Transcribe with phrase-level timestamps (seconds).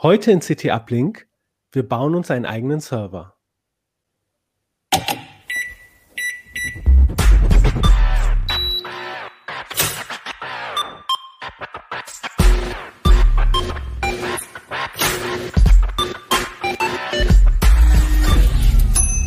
[0.00, 1.26] Heute in CT Uplink,
[1.72, 3.34] wir bauen uns einen eigenen Server.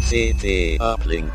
[0.08, 1.34] CT Uplink.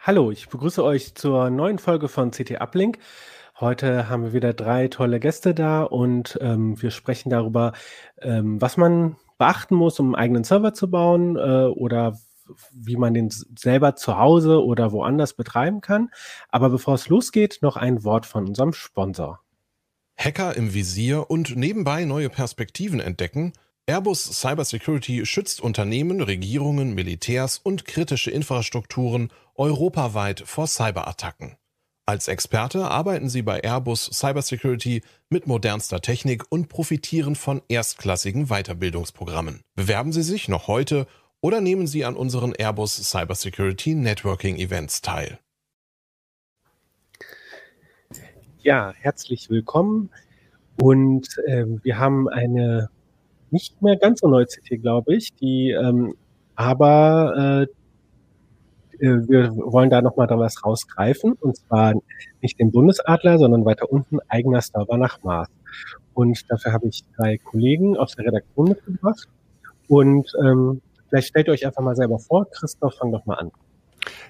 [0.00, 2.98] Hallo, ich begrüße euch zur neuen Folge von CT Uplink.
[3.60, 7.72] Heute haben wir wieder drei tolle Gäste da und ähm, wir sprechen darüber,
[8.22, 12.18] ähm, was man beachten muss, um einen eigenen Server zu bauen äh, oder
[12.72, 16.10] wie man den selber zu Hause oder woanders betreiben kann.
[16.48, 19.40] Aber bevor es losgeht, noch ein Wort von unserem Sponsor.
[20.16, 23.52] Hacker im Visier und nebenbei neue Perspektiven entdecken–
[23.90, 31.56] Airbus Cybersecurity schützt Unternehmen, Regierungen, Militärs und kritische Infrastrukturen europaweit vor Cyberattacken.
[32.06, 39.60] Als Experte arbeiten Sie bei Airbus Cybersecurity mit modernster Technik und profitieren von erstklassigen Weiterbildungsprogrammen.
[39.76, 41.06] Bewerben Sie sich noch heute
[41.40, 45.38] oder nehmen Sie an unseren Airbus Cybersecurity Networking Events teil.
[48.62, 50.10] Ja, herzlich willkommen.
[50.76, 52.90] Und äh, wir haben eine
[53.50, 55.32] nicht mehr ganz so neu CT, glaube ich.
[55.34, 56.14] Die, ähm,
[56.56, 57.79] aber äh,
[59.00, 61.32] äh, wir wollen da nochmal da was rausgreifen.
[61.32, 61.94] Und zwar
[62.40, 65.48] nicht den Bundesadler, sondern weiter unten eigener Server nach Mars.
[66.14, 69.28] Und dafür habe ich drei Kollegen aus der Redaktion mitgebracht.
[69.88, 72.46] Und ähm, vielleicht stellt ihr euch einfach mal selber vor.
[72.50, 73.50] Christoph, fang doch mal an.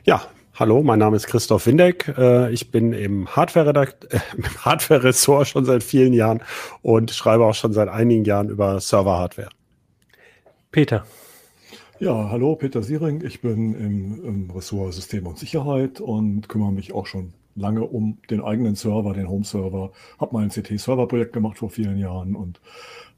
[0.04, 0.22] Ja,
[0.60, 2.12] Hallo, mein Name ist Christoph Windeck.
[2.18, 4.18] Äh, ich bin im Hardware-Ressort äh,
[4.58, 6.42] Hardware schon seit vielen Jahren
[6.82, 9.48] und schreibe auch schon seit einigen Jahren über Server-Hardware.
[10.70, 11.06] Peter.
[12.00, 13.22] Ja, hallo, Peter Siering.
[13.26, 18.16] Ich bin im, im Ressort System und Sicherheit und kümmere mich auch schon lange um
[18.30, 19.92] den eigenen Server, den Home-Server.
[20.18, 22.58] Habe mal ein CT-Server-Projekt gemacht vor vielen Jahren und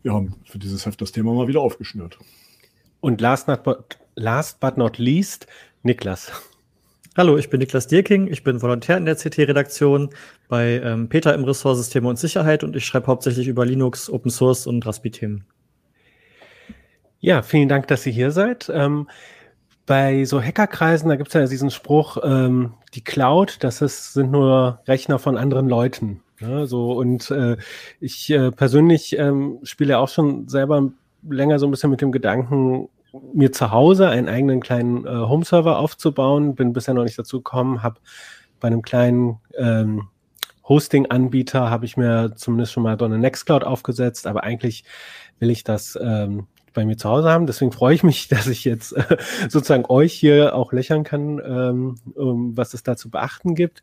[0.03, 2.19] wir haben für dieses Heft das Thema mal wieder aufgeschnürt.
[3.01, 3.61] Und last, not,
[4.17, 5.47] last but not least,
[5.85, 6.33] Niklas.
[7.17, 10.11] Hallo, ich bin Niklas Dierking, ich bin Volontär in der CT-Redaktion
[10.49, 14.33] bei ähm, Peter im Ressort Systeme und Sicherheit und ich schreibe hauptsächlich über Linux, Open
[14.33, 15.45] Source und Raspi-Themen.
[17.25, 18.69] Ja, vielen Dank, dass ihr hier seid.
[18.75, 19.09] Ähm,
[19.87, 24.33] bei so Hackerkreisen, da gibt es ja diesen Spruch, ähm, die Cloud, das ist, sind
[24.33, 26.21] nur Rechner von anderen Leuten.
[26.41, 26.67] Ne?
[26.67, 27.59] So, und äh,
[28.01, 30.91] ich äh, persönlich ähm, spiele auch schon selber
[31.31, 32.89] länger so ein bisschen mit dem Gedanken,
[33.33, 36.57] mir zu Hause einen eigenen kleinen äh, Home-Server aufzubauen.
[36.57, 38.01] Bin bisher noch nicht dazu gekommen, habe
[38.59, 40.09] bei einem kleinen ähm,
[40.69, 44.83] Hosting-Anbieter habe ich mir zumindest schon mal so eine Nextcloud aufgesetzt, aber eigentlich
[45.39, 47.47] will ich das ähm, bei mir zu Hause haben.
[47.47, 49.17] Deswegen freue ich mich, dass ich jetzt äh,
[49.49, 53.83] sozusagen euch hier auch löchern kann, ähm, um, was es da zu beachten gibt.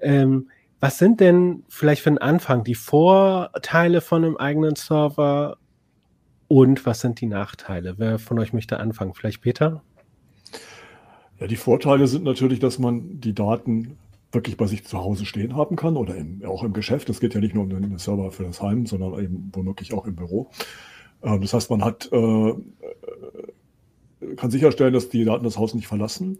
[0.00, 0.48] Ähm,
[0.80, 5.56] was sind denn vielleicht für den Anfang die Vorteile von einem eigenen Server
[6.48, 7.94] und was sind die Nachteile?
[7.98, 9.14] Wer von euch möchte anfangen?
[9.14, 9.82] Vielleicht Peter?
[11.38, 13.96] Ja, die Vorteile sind natürlich, dass man die Daten
[14.32, 17.08] wirklich bei sich zu Hause stehen haben kann oder im, auch im Geschäft.
[17.10, 20.06] Es geht ja nicht nur um den Server für das Heim, sondern eben womöglich auch
[20.06, 20.50] im Büro.
[21.22, 22.54] Ähm, das heißt, man hat, äh,
[24.36, 26.38] kann sicherstellen, dass die Daten das Haus nicht verlassen.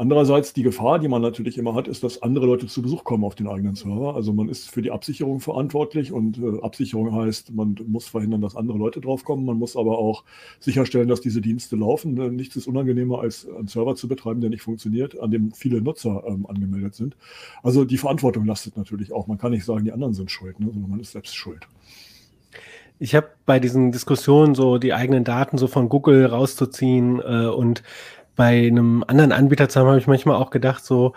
[0.00, 3.22] Andererseits die Gefahr, die man natürlich immer hat, ist, dass andere Leute zu Besuch kommen
[3.22, 4.14] auf den eigenen Server.
[4.14, 8.56] Also man ist für die Absicherung verantwortlich und äh, Absicherung heißt, man muss verhindern, dass
[8.56, 9.44] andere Leute draufkommen.
[9.44, 10.24] Man muss aber auch
[10.58, 12.18] sicherstellen, dass diese Dienste laufen.
[12.18, 15.82] Äh, nichts ist unangenehmer, als einen Server zu betreiben, der nicht funktioniert, an dem viele
[15.82, 17.14] Nutzer ähm, angemeldet sind.
[17.62, 19.26] Also die Verantwortung lastet natürlich auch.
[19.26, 21.68] Man kann nicht sagen, die anderen sind schuld, ne, sondern man ist selbst schuld.
[23.00, 27.82] Ich habe bei diesen Diskussionen so die eigenen Daten so von Google rauszuziehen äh, und
[28.36, 31.14] bei einem anderen Anbieter zusammen habe ich manchmal auch gedacht, so,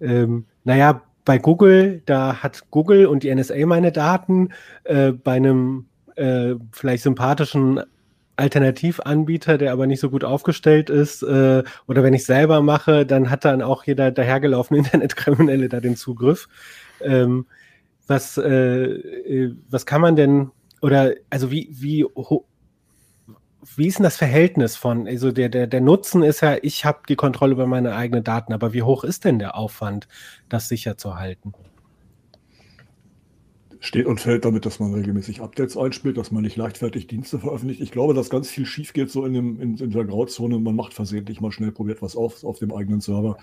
[0.00, 4.48] ähm, naja, bei Google, da hat Google und die NSA meine Daten,
[4.82, 7.80] äh, bei einem äh, vielleicht sympathischen
[8.34, 13.30] Alternativanbieter, der aber nicht so gut aufgestellt ist, äh, oder wenn ich selber mache, dann
[13.30, 16.48] hat dann auch jeder dahergelaufene Internetkriminelle da den Zugriff.
[17.00, 17.46] Ähm,
[18.08, 20.50] was, äh, äh, was kann man denn,
[20.82, 22.04] oder also wie, wie
[23.76, 27.02] wie ist denn das Verhältnis von, also der, der, der Nutzen ist ja, ich habe
[27.08, 30.08] die Kontrolle über meine eigenen Daten, aber wie hoch ist denn der Aufwand,
[30.48, 31.52] das sicher zu halten?
[33.82, 37.80] Steht und fällt damit, dass man regelmäßig Updates einspielt, dass man nicht leichtfertig Dienste veröffentlicht.
[37.80, 40.60] Ich glaube, dass ganz viel schief geht so in, dem, in, in der Grauzone.
[40.60, 43.36] Man macht versehentlich mal schnell, probiert was auf auf dem eigenen Server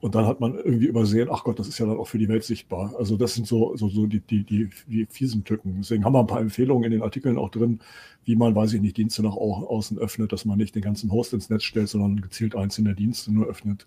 [0.00, 2.28] und dann hat man irgendwie übersehen, ach Gott, das ist ja dann auch für die
[2.28, 2.94] Welt sichtbar.
[2.98, 5.76] Also das sind so, so, so die, die, die, die fiesen Tücken.
[5.78, 7.80] Deswegen haben wir ein paar Empfehlungen in den Artikeln auch drin,
[8.28, 11.32] wie man, weiß ich nicht, Dienste nach außen öffnet, dass man nicht den ganzen Host
[11.32, 13.86] ins Netz stellt, sondern gezielt einzelne Dienste nur öffnet.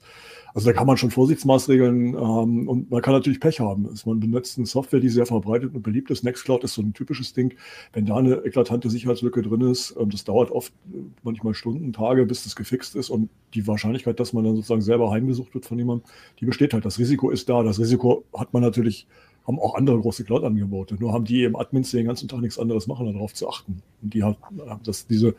[0.56, 3.88] Also da kann man schon Vorsichtsmaßregeln ähm, und man kann natürlich Pech haben.
[3.88, 6.24] Also man benutzt eine Software, die sehr verbreitet und beliebt ist.
[6.24, 7.54] Nextcloud ist so ein typisches Ding.
[7.94, 10.74] Wenn da eine eklatante Sicherheitslücke drin ist, ähm, das dauert oft
[11.22, 15.12] manchmal Stunden, Tage, bis das gefixt ist und die Wahrscheinlichkeit, dass man dann sozusagen selber
[15.12, 16.10] heimgesucht wird von jemandem,
[16.40, 16.84] die besteht halt.
[16.84, 17.62] Das Risiko ist da.
[17.62, 19.06] Das Risiko hat man natürlich
[19.52, 20.96] haben auch andere große Cloud-Angebote.
[20.96, 23.82] Nur haben die eben Admins, die den ganzen Tag nichts anderes machen, darauf zu achten.
[24.02, 24.38] Und die haben
[24.84, 25.36] das, diese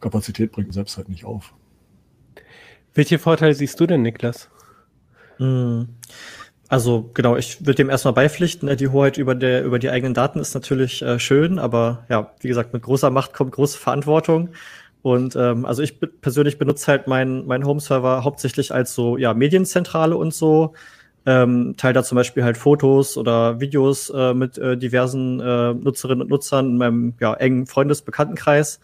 [0.00, 1.54] Kapazität bringt selbst halt nicht auf.
[2.94, 4.50] Welche Vorteile siehst du denn, Niklas?
[5.38, 5.88] Hm.
[6.68, 8.68] Also genau, ich würde dem erstmal beipflichten.
[8.68, 8.76] Ne?
[8.76, 12.48] Die Hoheit über, der, über die eigenen Daten ist natürlich äh, schön, aber ja, wie
[12.48, 14.50] gesagt, mit großer Macht kommt große Verantwortung.
[15.02, 20.16] Und ähm, also ich persönlich benutze halt meinen mein Home-Server hauptsächlich als so ja Medienzentrale
[20.16, 20.74] und so.
[21.24, 26.22] Ähm, teile da zum Beispiel halt Fotos oder Videos äh, mit äh, diversen äh, Nutzerinnen
[26.22, 28.80] und Nutzern in meinem ja, engen Freundesbekanntenkreis.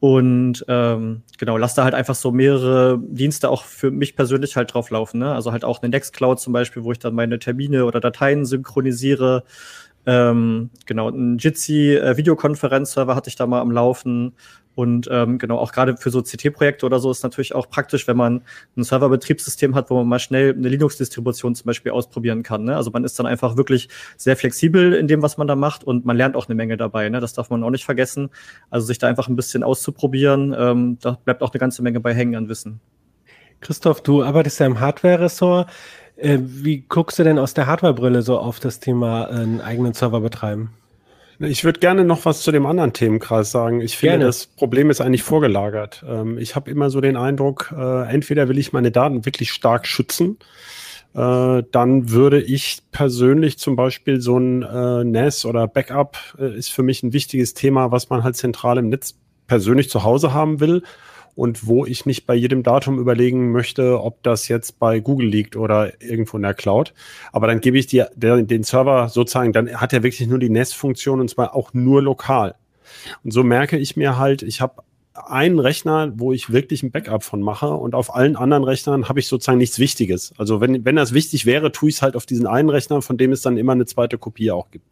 [0.00, 4.72] Und ähm, genau, lass da halt einfach so mehrere Dienste auch für mich persönlich halt
[4.72, 5.18] drauf laufen.
[5.18, 5.34] Ne?
[5.34, 9.44] Also halt auch eine Nextcloud zum Beispiel, wo ich dann meine Termine oder Dateien synchronisiere.
[10.06, 14.32] Ähm, genau, ein Jitsi äh, Videokonferenzserver hatte ich da mal am Laufen.
[14.74, 18.16] Und ähm, genau, auch gerade für so CT-Projekte oder so ist natürlich auch praktisch, wenn
[18.16, 18.42] man
[18.76, 22.64] ein Serverbetriebssystem hat, wo man mal schnell eine Linux-Distribution zum Beispiel ausprobieren kann.
[22.64, 22.76] Ne?
[22.76, 26.06] Also man ist dann einfach wirklich sehr flexibel in dem, was man da macht und
[26.06, 27.08] man lernt auch eine Menge dabei.
[27.08, 27.20] Ne?
[27.20, 28.30] Das darf man auch nicht vergessen.
[28.70, 32.14] Also sich da einfach ein bisschen auszuprobieren, ähm, da bleibt auch eine ganze Menge bei
[32.14, 32.80] hängen an Wissen.
[33.60, 35.68] Christoph, du arbeitest ja im Hardware-Ressort.
[36.16, 39.94] Äh, wie guckst du denn aus der Hardware-Brille so auf das Thema äh, einen eigenen
[39.94, 40.70] Server betreiben?
[41.42, 43.80] Ich würde gerne noch was zu dem anderen Themenkreis sagen.
[43.80, 44.24] Ich finde, gerne.
[44.26, 46.04] das Problem ist eigentlich vorgelagert.
[46.06, 49.86] Ähm, ich habe immer so den Eindruck, äh, entweder will ich meine Daten wirklich stark
[49.86, 50.38] schützen,
[51.14, 56.82] äh, dann würde ich persönlich zum Beispiel so ein äh, NAS oder Backup ist für
[56.82, 59.14] mich ein wichtiges Thema, was man halt zentral im Netz
[59.46, 60.82] persönlich zu Hause haben will
[61.34, 65.56] und wo ich nicht bei jedem Datum überlegen möchte, ob das jetzt bei Google liegt
[65.56, 66.92] oder irgendwo in der Cloud.
[67.32, 71.20] Aber dann gebe ich dir den Server sozusagen, dann hat er wirklich nur die Nest-Funktion
[71.20, 72.54] und zwar auch nur lokal.
[73.24, 74.82] Und so merke ich mir halt, ich habe
[75.28, 79.20] einen Rechner, wo ich wirklich ein Backup von mache und auf allen anderen Rechnern habe
[79.20, 80.32] ich sozusagen nichts Wichtiges.
[80.38, 83.16] Also wenn, wenn das wichtig wäre, tue ich es halt auf diesen einen Rechner, von
[83.16, 84.86] dem es dann immer eine zweite Kopie auch gibt.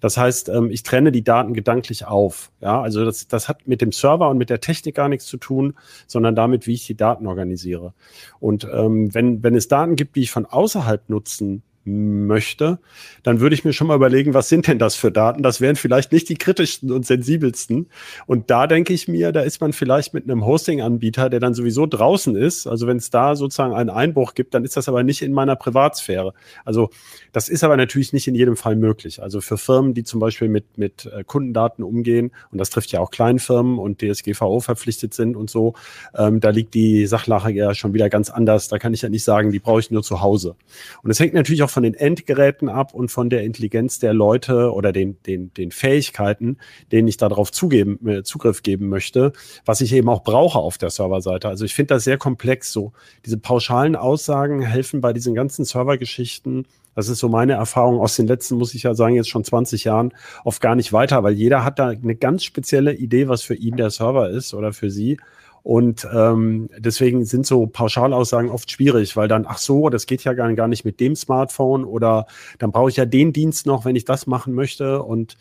[0.00, 2.50] Das heißt, ähm, ich trenne die Daten gedanklich auf.
[2.60, 5.36] Ja, also das, das hat mit dem Server und mit der Technik gar nichts zu
[5.36, 5.74] tun,
[6.06, 7.94] sondern damit, wie ich die Daten organisiere.
[8.40, 12.78] Und ähm, wenn, wenn es Daten gibt, die ich von außerhalb nutzen möchte,
[13.22, 15.42] dann würde ich mir schon mal überlegen, was sind denn das für Daten?
[15.42, 17.88] Das wären vielleicht nicht die kritischsten und sensibelsten.
[18.26, 21.86] Und da denke ich mir, da ist man vielleicht mit einem Hosting-Anbieter, der dann sowieso
[21.86, 22.66] draußen ist.
[22.66, 25.56] Also wenn es da sozusagen einen Einbruch gibt, dann ist das aber nicht in meiner
[25.56, 26.34] Privatsphäre.
[26.64, 26.90] Also
[27.32, 29.22] das ist aber natürlich nicht in jedem Fall möglich.
[29.22, 33.00] Also für Firmen, die zum Beispiel mit, mit äh, Kundendaten umgehen, und das trifft ja
[33.00, 35.74] auch Kleinfirmen und DSGVO verpflichtet sind und so,
[36.16, 38.68] ähm, da liegt die Sachlage ja schon wieder ganz anders.
[38.68, 40.54] Da kann ich ja nicht sagen, die brauche ich nur zu Hause.
[41.02, 44.72] Und es hängt natürlich auch von den Endgeräten ab und von der Intelligenz der Leute
[44.72, 46.58] oder den, den, den Fähigkeiten,
[46.92, 49.32] denen ich darauf zugeben, äh, Zugriff geben möchte,
[49.64, 51.48] was ich eben auch brauche auf der Serverseite.
[51.48, 52.92] Also ich finde das sehr komplex so.
[53.26, 58.26] Diese pauschalen Aussagen helfen bei diesen ganzen Servergeschichten das ist so meine Erfahrung aus den
[58.26, 60.12] letzten, muss ich ja sagen, jetzt schon 20 Jahren
[60.44, 63.76] oft gar nicht weiter, weil jeder hat da eine ganz spezielle Idee, was für ihn
[63.76, 65.18] der Server ist oder für sie.
[65.62, 70.32] Und ähm, deswegen sind so Pauschalaussagen oft schwierig, weil dann, ach so, das geht ja
[70.32, 72.26] gar, gar nicht mit dem Smartphone oder
[72.58, 75.02] dann brauche ich ja den Dienst noch, wenn ich das machen möchte.
[75.02, 75.36] Und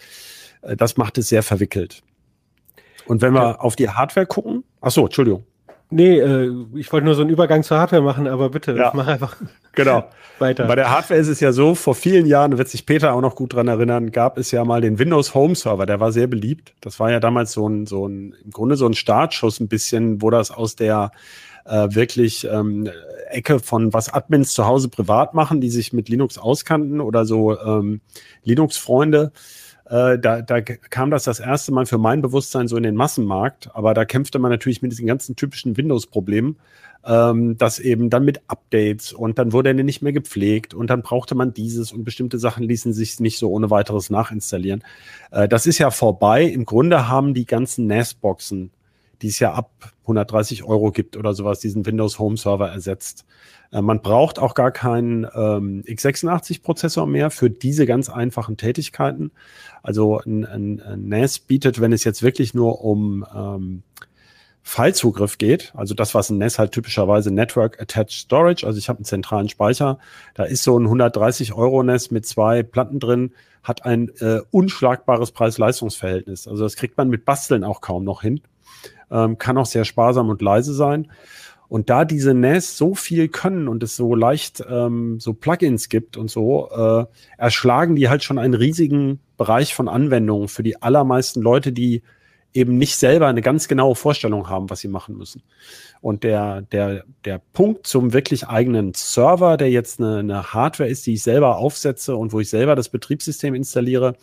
[0.61, 2.03] äh, das macht es sehr verwickelt.
[3.05, 3.59] Und wenn wir ja.
[3.59, 5.43] auf die Hardware gucken, ach so, Entschuldigung.
[5.93, 8.91] Nee, äh, ich wollte nur so einen Übergang zur Hardware machen, aber bitte, ja.
[8.93, 9.35] mach einfach.
[9.73, 10.03] Genau.
[10.37, 10.65] Weiter.
[10.65, 13.35] Bei der Hardware ist es ja so, vor vielen Jahren, wird sich Peter auch noch
[13.35, 16.73] gut dran erinnern, gab es ja mal den Windows Home Server, der war sehr beliebt.
[16.81, 20.21] Das war ja damals so ein, so ein, im Grunde so ein Startschuss ein bisschen,
[20.21, 21.11] wo das aus der
[21.63, 22.89] äh, wirklich ähm,
[23.29, 27.57] Ecke von was Admins zu Hause privat machen, die sich mit Linux auskannten oder so
[27.57, 28.01] ähm,
[28.43, 29.31] Linux-Freunde.
[29.91, 33.69] Äh, da, da kam das das erste Mal für mein Bewusstsein so in den Massenmarkt,
[33.75, 36.55] aber da kämpfte man natürlich mit diesen ganzen typischen Windows-Problemen
[37.05, 41.01] ähm, das eben dann mit Updates und dann wurde er nicht mehr gepflegt und dann
[41.01, 44.83] brauchte man dieses und bestimmte Sachen ließen sich nicht so ohne weiteres nachinstallieren.
[45.31, 46.43] Äh, das ist ja vorbei.
[46.43, 48.71] Im Grunde haben die ganzen NAS-Boxen,
[49.21, 49.71] die es ja ab
[50.03, 53.25] 130 Euro gibt oder sowas, diesen Windows Home Server ersetzt.
[53.71, 59.31] Äh, man braucht auch gar keinen ähm, x86-Prozessor mehr für diese ganz einfachen Tätigkeiten.
[59.83, 63.83] Also ein, ein, ein NAS bietet, wenn es jetzt wirklich nur um ähm,
[64.63, 68.97] Fallzugriff geht, also das, was ein NAS halt typischerweise Network Attached Storage, also ich habe
[68.97, 69.97] einen zentralen Speicher,
[70.35, 75.31] da ist so ein 130 Euro NAS mit zwei Platten drin, hat ein äh, unschlagbares
[75.31, 76.47] Preis-Leistungs-Verhältnis.
[76.47, 78.41] Also das kriegt man mit Basteln auch kaum noch hin,
[79.11, 81.11] ähm, kann auch sehr sparsam und leise sein.
[81.67, 86.17] Und da diese NAS so viel können und es so leicht ähm, so Plugins gibt
[86.17, 87.05] und so, äh,
[87.37, 92.01] erschlagen die halt schon einen riesigen Bereich von Anwendungen für die allermeisten Leute, die
[92.53, 95.41] eben nicht selber eine ganz genaue Vorstellung haben, was sie machen müssen.
[96.01, 101.05] Und der, der, der Punkt zum wirklich eigenen Server, der jetzt eine, eine Hardware ist,
[101.05, 104.15] die ich selber aufsetze und wo ich selber das Betriebssystem installiere,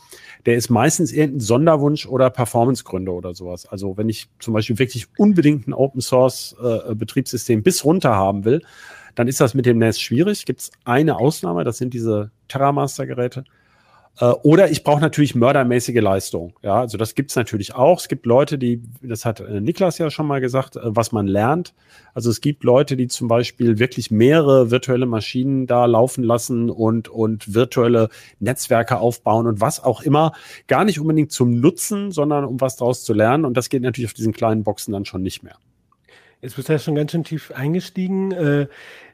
[0.45, 3.67] der ist meistens irgendein Sonderwunsch oder Performancegründe oder sowas.
[3.67, 8.45] Also wenn ich zum Beispiel wirklich unbedingt ein Open Source äh, Betriebssystem bis runter haben
[8.45, 8.63] will,
[9.15, 10.45] dann ist das mit dem NAS schwierig.
[10.45, 13.45] Gibt es eine Ausnahme, das sind diese TerraMaster-Geräte.
[14.21, 16.55] Äh, oder ich brauche natürlich mördermäßige Leistung.
[16.63, 18.01] Ja, also das gibt's natürlich auch.
[18.01, 21.27] Es gibt Leute, die, das hat äh, Niklas ja schon mal gesagt, äh, was man
[21.27, 21.75] lernt.
[22.15, 27.09] Also es gibt Leute, die zum Beispiel wirklich mehrere virtuelle Maschinen da laufen lassen und,
[27.09, 28.09] und virtuelle
[28.41, 30.33] Netzwerke aufbauen und was auch immer.
[30.67, 33.45] Gar nicht unbedingt zum Nutzen, sondern um was daraus zu lernen.
[33.45, 35.57] Und das geht natürlich auf diesen kleinen Boxen dann schon nicht mehr.
[36.41, 38.33] Jetzt bist du ja schon ganz schön tief eingestiegen.
[38.33, 38.67] Äh,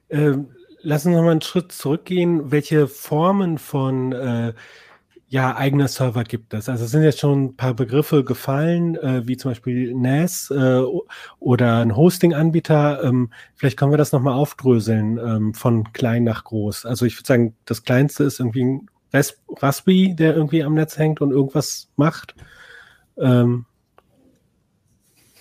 [0.09, 0.37] äh,
[0.81, 2.51] lass uns noch mal einen Schritt zurückgehen.
[2.51, 4.53] Welche Formen von äh,
[5.35, 6.69] ja, eigener Server gibt es.
[6.69, 10.81] Also es sind jetzt schon ein paar Begriffe gefallen, äh, wie zum Beispiel NAS äh,
[11.41, 13.03] oder ein Hosting-Anbieter.
[13.03, 16.87] Ähm, vielleicht können wir das nochmal aufdröseln ähm, von klein nach groß.
[16.87, 20.99] Also ich würde sagen, das kleinste ist irgendwie ein Ras Raspberry, der irgendwie am Netz
[20.99, 22.37] hängt und irgendwas macht.
[23.19, 23.65] Ähm,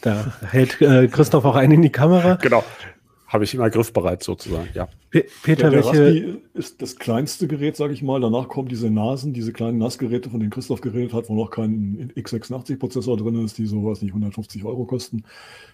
[0.02, 2.40] da hält äh, Christoph auch einen in die Kamera.
[2.42, 2.64] Genau
[3.34, 4.88] habe ich immer griffbereit sozusagen, ja.
[5.42, 8.22] Peter, der, der welche ist das kleinste Gerät, sage ich mal.
[8.22, 12.12] Danach kommen diese Nasen, diese kleinen NAS-Geräte, von denen Christoph geredet hat, wo noch kein
[12.16, 15.24] x86-Prozessor drin ist, die so, weiß nicht, 150 Euro kosten.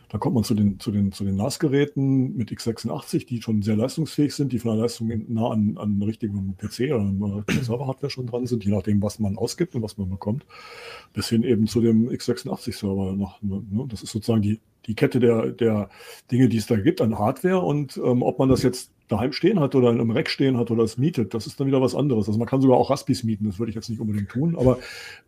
[0.08, 3.76] Da kommt man zu den, zu den, zu den NAS-Geräten mit x86, die schon sehr
[3.76, 8.10] leistungsfähig sind, die von der Leistung nah an, an einem richtigen PC oder einer Server-Hardware
[8.10, 10.46] schon dran sind, je nachdem, was man ausgibt und was man bekommt,
[11.14, 13.18] bis hin eben zu dem x86-Server.
[13.42, 13.86] Ne?
[13.90, 15.90] Das ist sozusagen die die Kette der, der
[16.32, 19.60] Dinge, die es da gibt an Hardware und ähm, ob man das jetzt daheim stehen
[19.60, 21.96] hat oder in einem Rack stehen hat oder es mietet, das ist dann wieder was
[21.96, 22.28] anderes.
[22.28, 24.78] Also man kann sogar auch Raspis mieten, das würde ich jetzt nicht unbedingt tun, aber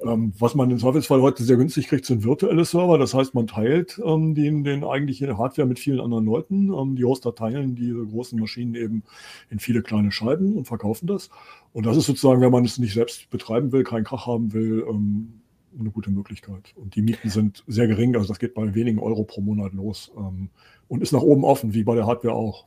[0.05, 2.99] ähm, was man im Zweifelsfall heute sehr günstig kriegt, sind virtuelle Server.
[2.99, 6.71] Das heißt, man teilt ähm, den, den eigentliche Hardware mit vielen anderen Leuten.
[6.71, 9.03] Ähm, die Hoster teilen diese großen Maschinen eben
[9.49, 11.31] in viele kleine Scheiben und verkaufen das.
[11.73, 14.85] Und das ist sozusagen, wenn man es nicht selbst betreiben will, keinen Krach haben will,
[14.87, 15.40] ähm,
[15.79, 16.73] eine gute Möglichkeit.
[16.75, 20.11] Und die Mieten sind sehr gering, also das geht bei wenigen Euro pro Monat los
[20.17, 20.49] ähm,
[20.87, 22.65] und ist nach oben offen, wie bei der Hardware auch.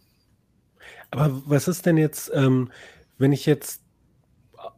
[1.10, 2.70] Aber was ist denn jetzt, ähm,
[3.18, 3.82] wenn ich jetzt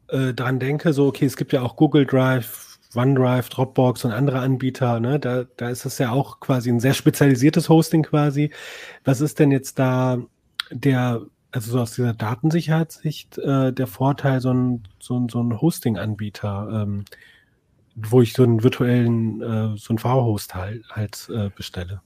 [0.08, 4.40] äh, daran denke, so, okay, es gibt ja auch Google Drive, OneDrive, Dropbox und andere
[4.40, 5.18] Anbieter, ne?
[5.18, 8.50] Da, da ist es ja auch quasi ein sehr spezialisiertes Hosting quasi.
[9.04, 10.18] Was ist denn jetzt da
[10.70, 15.60] der, also so aus dieser Datensicherheitssicht, äh, der Vorteil, so ein, so ein, so ein
[15.60, 16.82] Hosting-Anbieter?
[16.82, 17.04] Ähm,
[17.96, 22.00] wo ich so einen virtuellen, äh, so einen V-Host halt, halt äh, bestelle.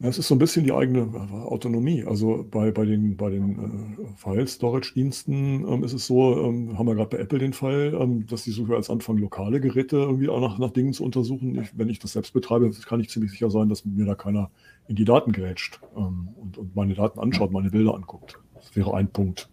[0.00, 2.04] Es ist so ein bisschen die eigene äh, Autonomie.
[2.04, 6.94] Also bei, bei den, bei den äh, File-Storage-Diensten ähm, ist es so, ähm, haben wir
[6.94, 10.40] gerade bei Apple den Fall, ähm, dass die sogar als Anfang lokale Geräte irgendwie auch
[10.40, 11.62] nach, nach Dingen zu untersuchen.
[11.62, 14.50] Ich, wenn ich das selbst betreibe, kann ich ziemlich sicher sein, dass mir da keiner
[14.88, 18.38] in die Daten grätscht ähm, und, und meine Daten anschaut, meine Bilder anguckt.
[18.54, 19.48] Das wäre ein Punkt.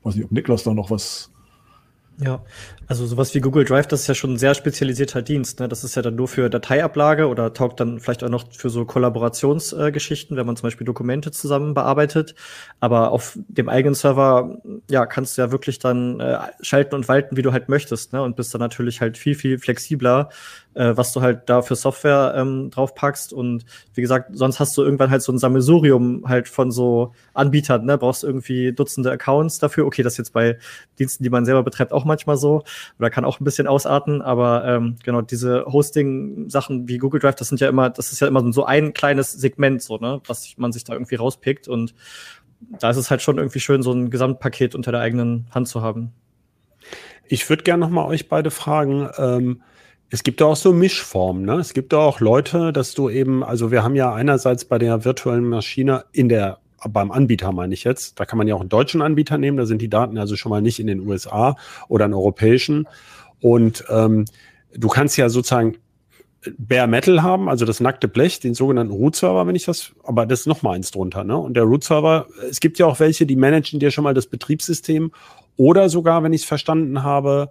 [0.00, 1.30] Ich weiß nicht, ob Niklas da noch was
[2.18, 2.44] ja,
[2.86, 5.58] also sowas wie Google Drive, das ist ja schon ein sehr spezialisierter Dienst.
[5.58, 5.68] Ne?
[5.68, 8.84] Das ist ja dann nur für Dateiablage oder taugt dann vielleicht auch noch für so
[8.84, 12.34] Kollaborationsgeschichten, äh, wenn man zum Beispiel Dokumente zusammen bearbeitet.
[12.78, 17.36] Aber auf dem eigenen Server, ja, kannst du ja wirklich dann äh, schalten und walten,
[17.36, 18.12] wie du halt möchtest.
[18.12, 18.22] Ne?
[18.22, 20.28] Und bist dann natürlich halt viel, viel flexibler,
[20.74, 23.32] äh, was du halt da für Software ähm, draufpackst.
[23.32, 23.64] Und
[23.94, 27.98] wie gesagt, sonst hast du irgendwann halt so ein Sammelsurium halt von so Anbietern, ne?
[27.98, 29.86] Brauchst irgendwie Dutzende Accounts dafür.
[29.86, 30.58] Okay, das ist jetzt bei
[30.98, 32.62] Diensten, die man selber betreibt, auch manchmal so.
[32.98, 37.48] Oder kann auch ein bisschen ausarten, aber ähm, genau, diese Hosting-Sachen wie Google Drive, das
[37.48, 40.72] sind ja immer, das ist ja immer so ein kleines Segment, so, ne, was man
[40.72, 41.68] sich da irgendwie rauspickt.
[41.68, 41.94] Und
[42.78, 45.82] da ist es halt schon irgendwie schön, so ein Gesamtpaket unter der eigenen Hand zu
[45.82, 46.12] haben.
[47.26, 49.62] Ich würde gerne noch mal euch beide fragen, ähm,
[50.10, 51.44] es gibt auch so Mischformen.
[51.44, 51.54] Ne?
[51.54, 55.48] Es gibt auch Leute, dass du eben, also wir haben ja einerseits bei der virtuellen
[55.48, 56.58] Maschine in der,
[56.88, 59.66] beim Anbieter meine ich jetzt, da kann man ja auch einen deutschen Anbieter nehmen, da
[59.66, 61.56] sind die Daten also schon mal nicht in den USA
[61.88, 62.86] oder einen europäischen.
[63.40, 64.26] Und ähm,
[64.74, 65.78] du kannst ja sozusagen
[66.58, 70.40] Bare Metal haben, also das nackte Blech, den sogenannten Root-Server, wenn ich das, aber das
[70.40, 71.24] ist noch mal eins drunter.
[71.24, 71.36] Ne?
[71.36, 75.10] Und der Root-Server, es gibt ja auch welche, die managen dir schon mal das Betriebssystem
[75.56, 77.50] oder sogar, wenn ich es verstanden habe,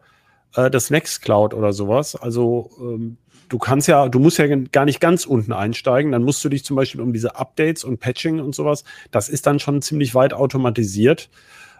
[0.55, 2.15] äh, das Nextcloud oder sowas.
[2.15, 3.17] Also ähm,
[3.49, 6.11] du kannst ja, du musst ja gar nicht ganz unten einsteigen.
[6.11, 9.45] Dann musst du dich zum Beispiel um diese Updates und Patching und sowas, das ist
[9.47, 11.29] dann schon ziemlich weit automatisiert.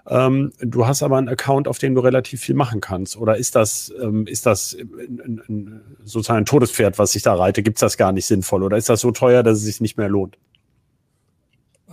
[0.06, 3.16] Ähm, du hast aber einen Account, auf dem du relativ viel machen kannst.
[3.16, 7.64] Oder ist das, ähm, ist das ein, sozusagen ein Todespferd, was ich da reite?
[7.64, 8.64] Gibt es das gar nicht sinnvoll?
[8.64, 10.38] Oder ist das so teuer, dass es sich nicht mehr lohnt?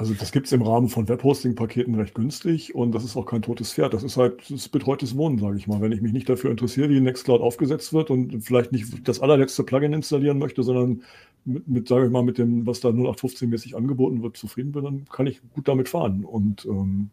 [0.01, 3.43] Also das gibt es im Rahmen von Webhosting-Paketen recht günstig und das ist auch kein
[3.43, 3.93] totes Pferd.
[3.93, 5.83] Das ist halt das ist betreutes Wohnen, sage ich mal.
[5.83, 9.63] Wenn ich mich nicht dafür interessiere, wie Nextcloud aufgesetzt wird und vielleicht nicht das allerletzte
[9.63, 11.03] Plugin installieren möchte, sondern
[11.45, 15.05] mit, mit sage ich mal, mit dem, was da 0815-mäßig angeboten wird, zufrieden bin, dann
[15.05, 16.25] kann ich gut damit fahren.
[16.25, 17.11] Und ähm,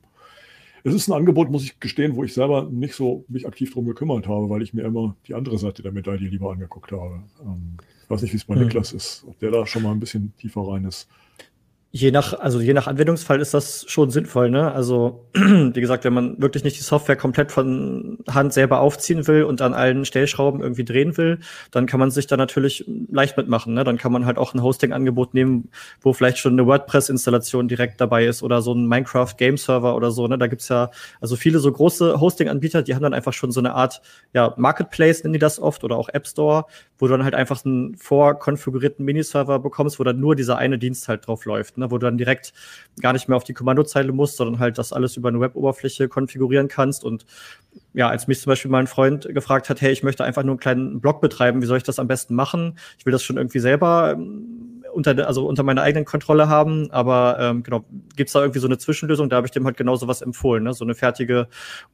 [0.86, 3.86] es ist ein Angebot, muss ich gestehen, wo ich selber nicht so mich aktiv drum
[3.86, 7.22] gekümmert habe, weil ich mir immer die andere Seite der Medaille lieber angeguckt habe.
[7.42, 7.76] Ähm,
[8.06, 8.62] ich weiß nicht, wie es bei mhm.
[8.62, 11.10] Niklas ist, ob der da schon mal ein bisschen tiefer rein ist.
[12.00, 14.72] Je nach, also je nach Anwendungsfall ist das schon sinnvoll, ne?
[14.72, 19.44] Also, wie gesagt, wenn man wirklich nicht die Software komplett von Hand selber aufziehen will
[19.44, 21.40] und an allen Stellschrauben irgendwie drehen will,
[21.72, 23.84] dann kann man sich da natürlich leicht mitmachen, ne?
[23.84, 28.28] Dann kann man halt auch ein Hosting-Angebot nehmen, wo vielleicht schon eine WordPress-Installation direkt dabei
[28.28, 30.38] ist oder so ein Minecraft-Game-Server oder so, ne?
[30.38, 33.74] Da gibt's ja, also viele so große Hosting-Anbieter, die haben dann einfach schon so eine
[33.74, 36.66] Art, ja, Marketplace nennen die das oft oder auch App Store,
[37.00, 41.08] wo du dann halt einfach einen vorkonfigurierten Miniserver bekommst, wo dann nur dieser eine Dienst
[41.08, 41.92] halt drauf läuft, ne?
[41.92, 42.54] wo du dann direkt
[43.02, 46.68] gar nicht mehr auf die Kommandozeile musst, sondern halt das alles über eine Web-Oberfläche konfigurieren
[46.68, 47.04] kannst.
[47.04, 47.26] Und
[47.94, 50.60] ja, als mich zum Beispiel mein Freund gefragt hat, hey, ich möchte einfach nur einen
[50.60, 52.78] kleinen Blog betreiben, wie soll ich das am besten machen?
[52.98, 57.38] Ich will das schon irgendwie selber ähm, unter, also unter meiner eigenen Kontrolle haben, aber
[57.40, 57.86] ähm, genau,
[58.16, 59.30] gibt's da irgendwie so eine Zwischenlösung?
[59.30, 60.74] Da habe ich dem halt genau sowas empfohlen, ne?
[60.74, 61.48] so eine fertige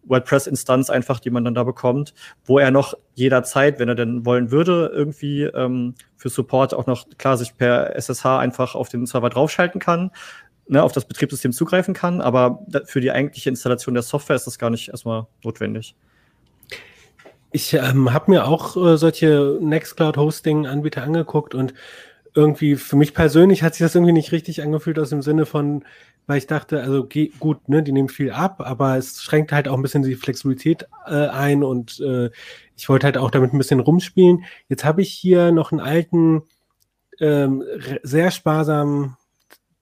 [0.06, 2.14] WordPress-Instanz einfach, die man dann da bekommt,
[2.46, 7.06] wo er noch jederzeit, wenn er denn wollen würde, irgendwie ähm, für Support auch noch
[7.18, 10.10] klar sich per SSH einfach auf den Server draufschalten kann,
[10.68, 14.58] ne, auf das Betriebssystem zugreifen kann, aber für die eigentliche Installation der Software ist das
[14.58, 15.96] gar nicht erstmal notwendig.
[17.56, 21.76] Ich ähm, habe mir auch äh, solche Nextcloud-Hosting-Anbieter angeguckt und
[22.36, 25.84] irgendwie für mich persönlich hat sich das irgendwie nicht richtig angefühlt aus dem Sinne von,
[26.26, 27.08] weil ich dachte, also
[27.40, 30.88] gut, ne, die nehmen viel ab, aber es schränkt halt auch ein bisschen die Flexibilität
[31.06, 32.30] äh, ein und äh,
[32.76, 34.46] ich wollte halt auch damit ein bisschen rumspielen.
[34.70, 36.44] Jetzt habe ich hier noch einen alten,
[37.20, 37.64] ähm,
[38.02, 39.16] sehr sparsamen,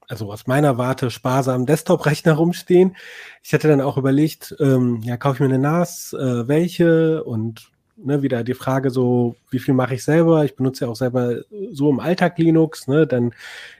[0.07, 2.97] also aus meiner Warte sparsamen Desktop-Rechner rumstehen.
[3.43, 7.71] Ich hatte dann auch überlegt, ähm, ja, kaufe ich mir eine NAS, äh, welche und
[8.03, 10.43] ne, wieder die Frage so, wie viel mache ich selber?
[10.45, 11.41] Ich benutze ja auch selber
[11.71, 13.33] so im Alltag Linux, ne, dann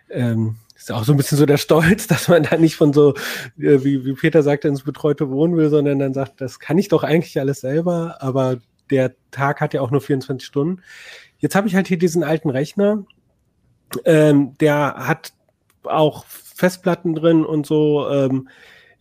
[0.10, 3.14] ähm, ist auch so ein bisschen so der Stolz, dass man da nicht von so,
[3.58, 6.88] äh, wie, wie Peter sagte, ins betreute Wohnen will, sondern dann sagt, das kann ich
[6.88, 8.58] doch eigentlich alles selber, aber
[8.90, 10.82] der Tag hat ja auch nur 24 Stunden.
[11.40, 13.06] Jetzt habe ich halt hier diesen alten Rechner,
[14.06, 15.34] ähm, der hat
[15.84, 18.08] auch Festplatten drin und so.
[18.10, 18.50] Ähm,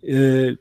[0.02, 0.56] äh,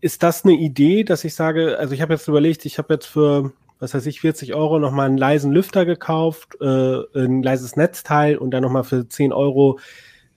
[0.00, 3.06] ist das eine Idee, dass ich sage, also ich habe jetzt überlegt, ich habe jetzt
[3.06, 8.36] für, was weiß ich, 40 Euro nochmal einen leisen Lüfter gekauft, äh, ein leises Netzteil
[8.36, 9.78] und dann nochmal für 10 Euro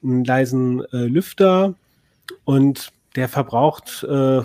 [0.03, 1.75] einen leisen äh, Lüfter.
[2.45, 4.41] Und der verbraucht äh,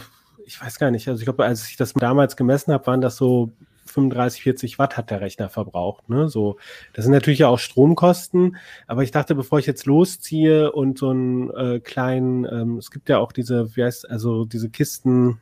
[0.49, 3.17] ich weiß gar nicht, also ich glaube, als ich das damals gemessen habe, waren das
[3.17, 3.53] so
[3.89, 6.09] 35, 40 Watt hat der Rechner verbraucht.
[6.09, 6.29] Ne?
[6.29, 6.57] So,
[6.93, 11.11] das sind natürlich ja auch Stromkosten, aber ich dachte, bevor ich jetzt losziehe und so
[11.11, 15.41] einen äh, kleinen, ähm, es gibt ja auch diese, wie heißt, also diese Kisten,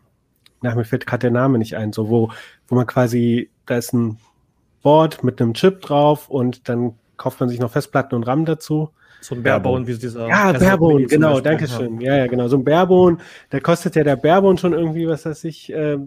[0.62, 2.30] nach mir fällt gerade der Name nicht ein, so wo,
[2.68, 4.18] wo man quasi, da ist ein
[4.82, 8.90] Board mit einem Chip drauf und dann kauft man sich noch Festplatten und RAM dazu.
[9.20, 10.28] So ein Barebone, wie dieser.
[10.28, 12.00] Ja, Barebone, genau, danke schön.
[12.00, 12.48] Ja, ja, genau.
[12.48, 13.18] So ein Barebone,
[13.50, 15.98] da kostet ja der Barebone schon irgendwie, was weiß ich, äh,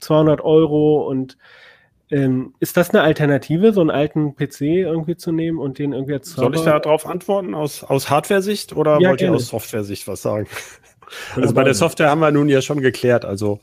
[0.00, 1.36] 200 Euro und
[2.10, 6.14] ähm, ist das eine Alternative, so einen alten PC irgendwie zu nehmen und den irgendwie
[6.14, 10.06] als Soll ich da drauf antworten aus, aus Hardware-Sicht oder ja, wollt ihr aus Software-Sicht
[10.06, 10.46] was sagen?
[11.36, 13.24] also bei der Software haben wir nun ja schon geklärt.
[13.24, 13.60] Also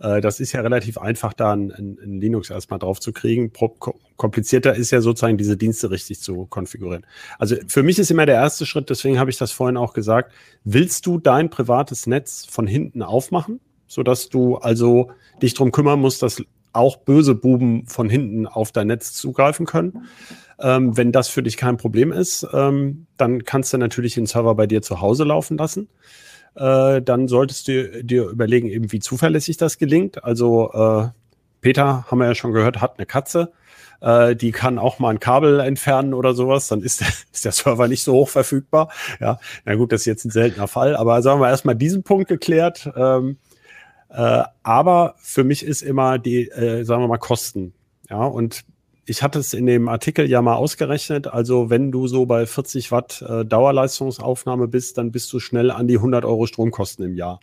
[0.00, 3.52] äh, das ist ja relativ einfach, da ein, ein Linux erstmal drauf zu kriegen.
[3.52, 3.76] Pro
[4.16, 7.06] komplizierter ist ja sozusagen, diese Dienste richtig zu konfigurieren.
[7.38, 10.32] Also für mich ist immer der erste Schritt, deswegen habe ich das vorhin auch gesagt,
[10.64, 15.10] willst du dein privates Netz von hinten aufmachen, sodass du also
[15.42, 16.42] dich drum kümmern musst, dass
[16.74, 20.06] auch böse Buben von hinten auf dein Netz zugreifen können.
[20.60, 24.54] Ähm, wenn das für dich kein Problem ist, ähm, dann kannst du natürlich den Server
[24.54, 25.88] bei dir zu Hause laufen lassen
[26.56, 30.24] äh, dann solltest du dir überlegen, eben wie zuverlässig das gelingt.
[30.24, 31.08] Also äh,
[31.60, 33.52] Peter, haben wir ja schon gehört, hat eine Katze.
[34.00, 37.52] Äh, die kann auch mal ein Kabel entfernen oder sowas, dann ist der, ist der
[37.52, 38.90] Server nicht so hoch verfügbar.
[39.20, 42.28] Ja, na gut, das ist jetzt ein seltener Fall, aber sagen wir erstmal diesen Punkt
[42.28, 42.90] geklärt.
[42.96, 43.38] Ähm,
[44.14, 47.74] äh, aber für mich ist immer die, äh, sagen wir mal, Kosten.
[48.08, 48.64] Ja, und
[49.06, 51.26] ich hatte es in dem Artikel ja mal ausgerechnet.
[51.26, 55.88] Also wenn du so bei 40 Watt äh, Dauerleistungsaufnahme bist, dann bist du schnell an
[55.88, 57.40] die 100 Euro Stromkosten im Jahr.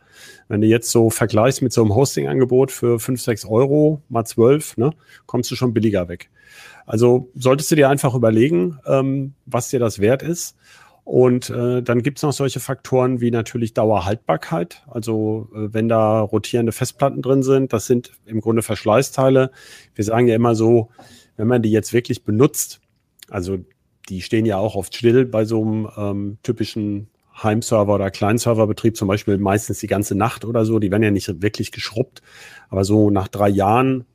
[0.47, 4.77] Wenn du jetzt so vergleichst mit so einem Hosting-Angebot für 5, 6 Euro mal 12,
[4.77, 4.91] ne,
[5.25, 6.29] kommst du schon billiger weg.
[6.85, 10.55] Also solltest du dir einfach überlegen, ähm, was dir das wert ist.
[11.03, 14.83] Und äh, dann gibt's noch solche Faktoren wie natürlich Dauerhaltbarkeit.
[14.87, 19.51] Also äh, wenn da rotierende Festplatten drin sind, das sind im Grunde Verschleißteile.
[19.95, 20.89] Wir sagen ja immer so,
[21.37, 22.81] wenn man die jetzt wirklich benutzt,
[23.29, 23.57] also
[24.09, 27.07] die stehen ja auch oft still bei so einem ähm, typischen
[27.41, 30.79] Heimserver oder Kleinserverbetrieb zum Beispiel meistens die ganze Nacht oder so.
[30.79, 32.21] Die werden ja nicht wirklich geschrubbt.
[32.69, 34.05] Aber so nach drei Jahren,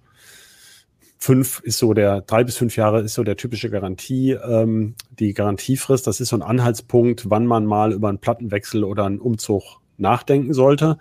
[1.19, 5.33] fünf ist so der, drei bis fünf Jahre ist so der typische Garantie, ähm, die
[5.33, 6.07] Garantiefrist.
[6.07, 10.53] Das ist so ein Anhaltspunkt, wann man mal über einen Plattenwechsel oder einen Umzug nachdenken
[10.53, 10.99] sollte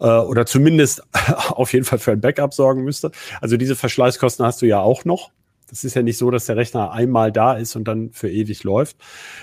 [0.00, 1.02] äh, oder zumindest
[1.48, 3.10] auf jeden Fall für ein Backup sorgen müsste.
[3.40, 5.30] Also diese Verschleißkosten hast du ja auch noch.
[5.68, 8.62] Das ist ja nicht so, dass der Rechner einmal da ist und dann für ewig
[8.62, 8.96] läuft.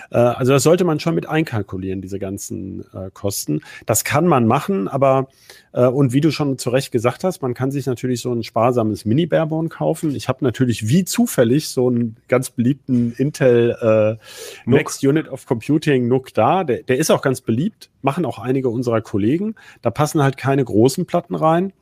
[0.09, 3.62] Äh, also das sollte man schon mit einkalkulieren, diese ganzen äh, Kosten.
[3.86, 5.27] Das kann man machen, aber
[5.73, 8.43] äh, und wie du schon zu Recht gesagt hast, man kann sich natürlich so ein
[8.43, 10.15] sparsames Mini-Barebone kaufen.
[10.15, 16.07] Ich habe natürlich wie zufällig so einen ganz beliebten Intel äh, Next Unit of Computing
[16.07, 16.63] NUC da.
[16.63, 19.55] Der, der ist auch ganz beliebt, machen auch einige unserer Kollegen.
[19.81, 21.73] Da passen halt keine großen Platten rein.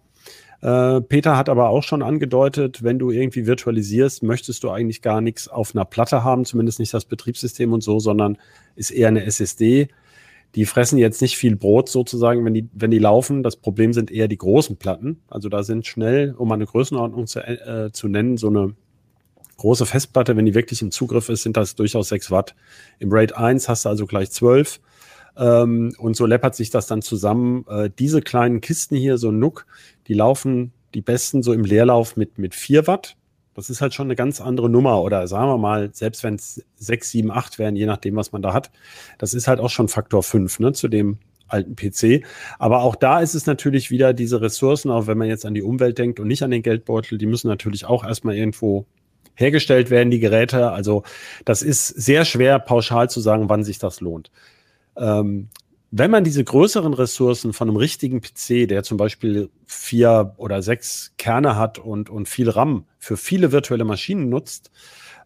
[0.61, 5.21] Äh, Peter hat aber auch schon angedeutet, wenn du irgendwie virtualisierst, möchtest du eigentlich gar
[5.21, 8.37] nichts auf einer Platte haben, zumindest nicht das Betriebssystem und so, sondern
[8.75, 9.89] ist eher eine SSD.
[10.53, 13.41] Die fressen jetzt nicht viel Brot sozusagen, wenn die, wenn die laufen.
[13.41, 15.21] Das Problem sind eher die großen Platten.
[15.29, 18.75] Also da sind schnell, um eine Größenordnung zu, äh, zu nennen, so eine
[19.57, 22.55] große Festplatte, wenn die wirklich im Zugriff ist, sind das durchaus 6 Watt.
[22.99, 24.79] Im RAID 1 hast du also gleich 12.
[25.37, 27.65] Ähm, und so läppert sich das dann zusammen.
[27.67, 29.65] Äh, diese kleinen Kisten hier, so Nook,
[30.07, 33.15] die laufen die besten so im Leerlauf mit, mit 4 Watt.
[33.53, 35.01] Das ist halt schon eine ganz andere Nummer.
[35.01, 38.41] Oder sagen wir mal, selbst wenn es 6, 7, 8 wären, je nachdem, was man
[38.41, 38.71] da hat,
[39.17, 42.25] das ist halt auch schon Faktor 5 ne, zu dem alten PC.
[42.59, 45.61] Aber auch da ist es natürlich wieder diese Ressourcen, auch wenn man jetzt an die
[45.61, 48.85] Umwelt denkt und nicht an den Geldbeutel, die müssen natürlich auch erstmal irgendwo
[49.35, 50.71] hergestellt werden, die Geräte.
[50.71, 51.03] Also
[51.45, 54.31] das ist sehr schwer pauschal zu sagen, wann sich das lohnt.
[54.97, 55.49] Ähm,
[55.91, 61.13] wenn man diese größeren Ressourcen von einem richtigen PC, der zum Beispiel vier oder sechs
[61.17, 64.71] Kerne hat und, und viel RAM für viele virtuelle Maschinen nutzt,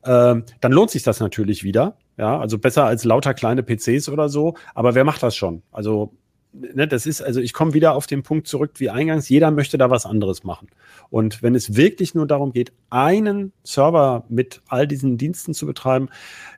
[0.02, 1.98] äh, dann lohnt sich das natürlich wieder.
[2.18, 4.56] Ja, also besser als lauter kleine PCs oder so.
[4.74, 5.62] Aber wer macht das schon?
[5.72, 6.14] Also
[6.56, 9.78] ne, das ist, also ich komme wieder auf den Punkt zurück wie eingangs, jeder möchte
[9.78, 10.70] da was anderes machen.
[11.10, 16.10] Und wenn es wirklich nur darum geht, einen Server mit all diesen Diensten zu betreiben,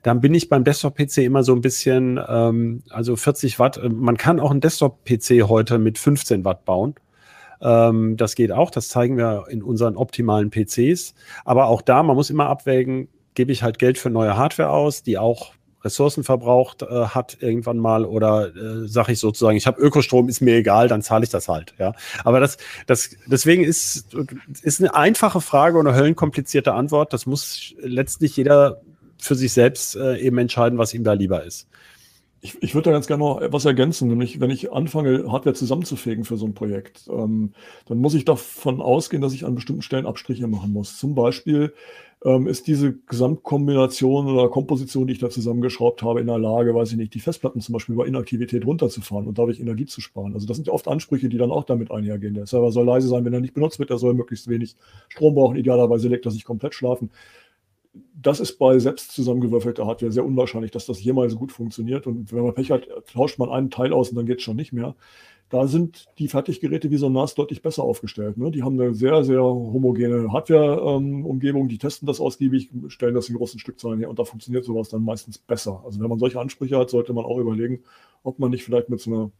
[0.03, 3.79] dann bin ich beim Desktop-PC immer so ein bisschen, ähm, also 40 Watt.
[3.89, 6.95] Man kann auch einen Desktop-PC heute mit 15 Watt bauen.
[7.61, 11.15] Ähm, das geht auch, das zeigen wir in unseren optimalen PCs.
[11.45, 15.03] Aber auch da, man muss immer abwägen, gebe ich halt Geld für neue Hardware aus,
[15.03, 19.81] die auch Ressourcen verbraucht äh, hat irgendwann mal oder äh, sage ich sozusagen, ich habe
[19.81, 21.73] Ökostrom, ist mir egal, dann zahle ich das halt.
[21.77, 24.05] Ja, aber das, das, deswegen ist
[24.61, 27.13] ist eine einfache Frage und eine höllenkomplizierte Antwort.
[27.13, 28.81] Das muss letztlich jeder
[29.17, 31.67] für sich selbst äh, eben entscheiden, was ihm da lieber ist.
[32.39, 36.23] Ich, ich würde da ganz gerne noch etwas ergänzen, nämlich wenn ich anfange, Hardware zusammenzufegen
[36.23, 37.53] für so ein Projekt, ähm,
[37.87, 40.97] dann muss ich davon ausgehen, dass ich an bestimmten Stellen Abstriche machen muss.
[40.97, 41.73] Zum Beispiel
[42.25, 46.91] ähm, ist diese Gesamtkombination oder Komposition, die ich da zusammengeschraubt habe, in der Lage, weiß
[46.91, 50.33] ich nicht, die Festplatten zum Beispiel über Inaktivität runterzufahren und dadurch Energie zu sparen.
[50.33, 52.33] Also das sind ja oft Ansprüche, die dann auch damit einhergehen.
[52.33, 54.75] Der Server soll leise sein, wenn er nicht benutzt wird, er soll möglichst wenig
[55.09, 57.11] Strom brauchen, idealerweise legt er sich komplett schlafen.
[58.13, 62.07] Das ist bei selbst zusammengewürfelter Hardware sehr unwahrscheinlich, dass das jemals gut funktioniert.
[62.07, 64.55] Und wenn man Pech hat, tauscht man einen Teil aus und dann geht es schon
[64.55, 64.95] nicht mehr
[65.49, 68.37] da sind die Fertiggeräte wie so ein NAS deutlich besser aufgestellt.
[68.37, 68.51] Ne?
[68.51, 73.35] Die haben eine sehr, sehr homogene Hardware-Umgebung, ähm, die testen das ausgiebig, stellen das in
[73.35, 75.81] großen Stückzahlen her und da funktioniert sowas dann meistens besser.
[75.85, 77.83] Also wenn man solche Ansprüche hat, sollte man auch überlegen,
[78.23, 79.31] ob man nicht vielleicht mit so einer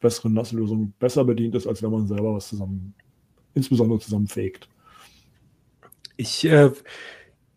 [0.00, 2.94] besseren NAS-Lösung besser bedient ist, als wenn man selber was zusammen,
[3.54, 4.68] insbesondere zusammenfegt.
[6.16, 6.72] Ich, äh,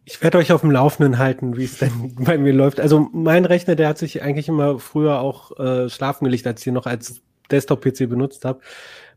[0.06, 2.80] ich werde euch auf dem Laufenden halten, wie es denn bei mir läuft.
[2.80, 6.74] Also mein Rechner, der hat sich eigentlich immer früher auch äh, schlafen gelegt, als hier
[6.74, 8.62] noch als Desktop-PC benutzt habe.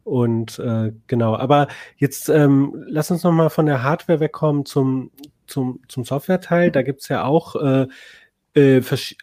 [0.04, 5.10] Und äh, genau, aber jetzt ähm, lass uns noch mal von der Hardware wegkommen zum,
[5.46, 6.70] zum, zum Software-Teil.
[6.70, 7.86] Da gibt's ja auch äh,
[8.54, 9.14] äh, vers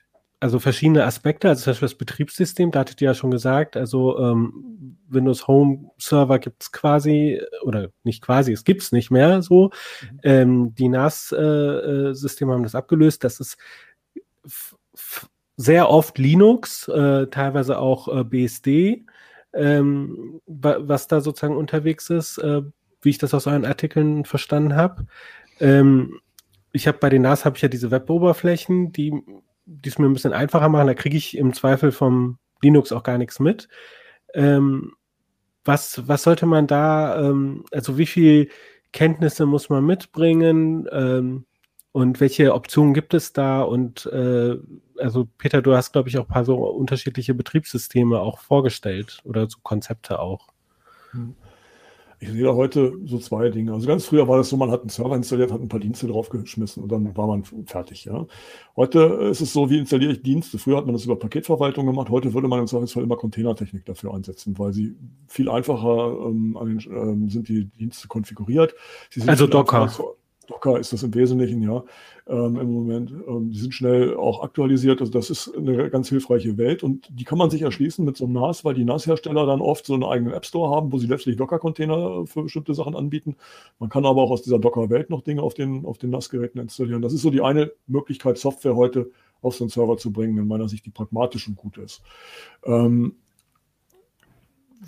[0.41, 4.17] also verschiedene Aspekte, also zum Beispiel das Betriebssystem, da hattet ihr ja schon gesagt, also
[4.17, 9.69] ähm, Windows Home Server gibt's quasi, oder nicht quasi, es gibt's nicht mehr so.
[10.01, 10.19] Mhm.
[10.23, 13.23] Ähm, die NAS-Systeme äh, äh haben das abgelöst.
[13.23, 13.55] Das ist
[15.61, 19.05] sehr oft Linux, äh, teilweise auch äh, BSD,
[19.53, 22.63] ähm, was da sozusagen unterwegs ist, äh,
[23.01, 25.05] wie ich das aus euren Artikeln verstanden habe.
[25.59, 26.19] Ähm,
[26.73, 29.13] ich habe bei den NAS habe ich ja diese Web-Oberflächen, die
[29.85, 30.87] es mir ein bisschen einfacher machen.
[30.87, 33.67] Da kriege ich im Zweifel vom Linux auch gar nichts mit.
[34.33, 34.93] Ähm,
[35.63, 38.49] was, was sollte man da, ähm, also wie viel
[38.93, 40.87] Kenntnisse muss man mitbringen?
[41.93, 43.61] Und welche Optionen gibt es da?
[43.61, 44.55] Und äh,
[44.97, 49.49] also Peter, du hast, glaube ich, auch ein paar so unterschiedliche Betriebssysteme auch vorgestellt oder
[49.49, 50.47] so Konzepte auch.
[52.23, 53.73] Ich sehe da heute so zwei Dinge.
[53.73, 56.05] Also ganz früher war das so, man hat einen Server installiert, hat ein paar Dienste
[56.07, 58.05] draufgeschmissen und dann war man fertig.
[58.05, 58.27] Ja.
[58.75, 58.99] Heute
[59.31, 60.59] ist es so, wie installiere ich Dienste?
[60.59, 62.09] Früher hat man das über Paketverwaltung gemacht.
[62.09, 64.95] Heute würde man im Zweifelsfall immer Containertechnik dafür einsetzen, weil sie
[65.27, 68.75] viel einfacher ähm, den, ähm, sind die Dienste konfiguriert.
[69.25, 69.91] also Docker.
[70.47, 71.83] Docker ist das im Wesentlichen, ja,
[72.27, 73.11] ähm, im Moment.
[73.11, 74.99] Ähm, die sind schnell auch aktualisiert.
[74.99, 78.25] Also das ist eine ganz hilfreiche Welt und die kann man sich erschließen mit so
[78.25, 81.07] einem NAS, weil die NAS-Hersteller dann oft so einen eigenen App Store haben, wo sie
[81.07, 83.35] letztlich Docker-Container für bestimmte Sachen anbieten.
[83.79, 87.01] Man kann aber auch aus dieser Docker-Welt noch Dinge auf den, auf den NAS-Geräten installieren.
[87.01, 90.47] Das ist so die eine Möglichkeit, Software heute auf so einen Server zu bringen, in
[90.47, 92.01] meiner Sicht, die pragmatisch und gut ist.
[92.63, 93.15] Ähm,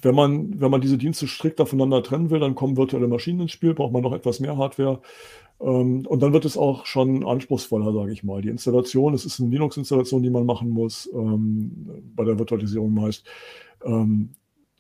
[0.02, 3.52] wenn man, wenn man diese Dienste strikter voneinander trennen will, dann kommen virtuelle Maschinen ins
[3.52, 5.02] Spiel, braucht man noch etwas mehr Hardware.
[5.62, 8.42] Ähm, und dann wird es auch schon anspruchsvoller, sage ich mal.
[8.42, 13.26] Die Installation, es ist eine Linux-Installation, die man machen muss, ähm, bei der Virtualisierung meist.
[13.86, 14.32] Ähm,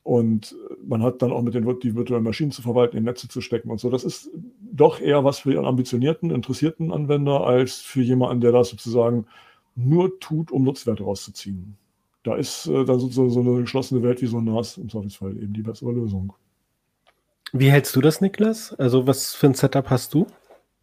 [0.04, 3.39] und man hat dann auch mit den die virtuellen Maschinen zu verwalten, in Netze zu
[3.39, 3.89] stecken und so.
[3.89, 8.69] Das ist doch eher was für einen ambitionierten, interessierten Anwender als für jemanden, der das
[8.69, 9.28] sozusagen
[9.76, 11.78] nur tut, um Nutzwerte rauszuziehen.
[12.23, 15.31] Da ist äh, dann so, so, eine geschlossene Welt wie so ein NAS im Zweifelsfall
[15.38, 16.33] eben die bessere Lösung.
[17.51, 18.73] Wie hältst du das, Niklas?
[18.73, 20.25] Also was für ein Setup hast du?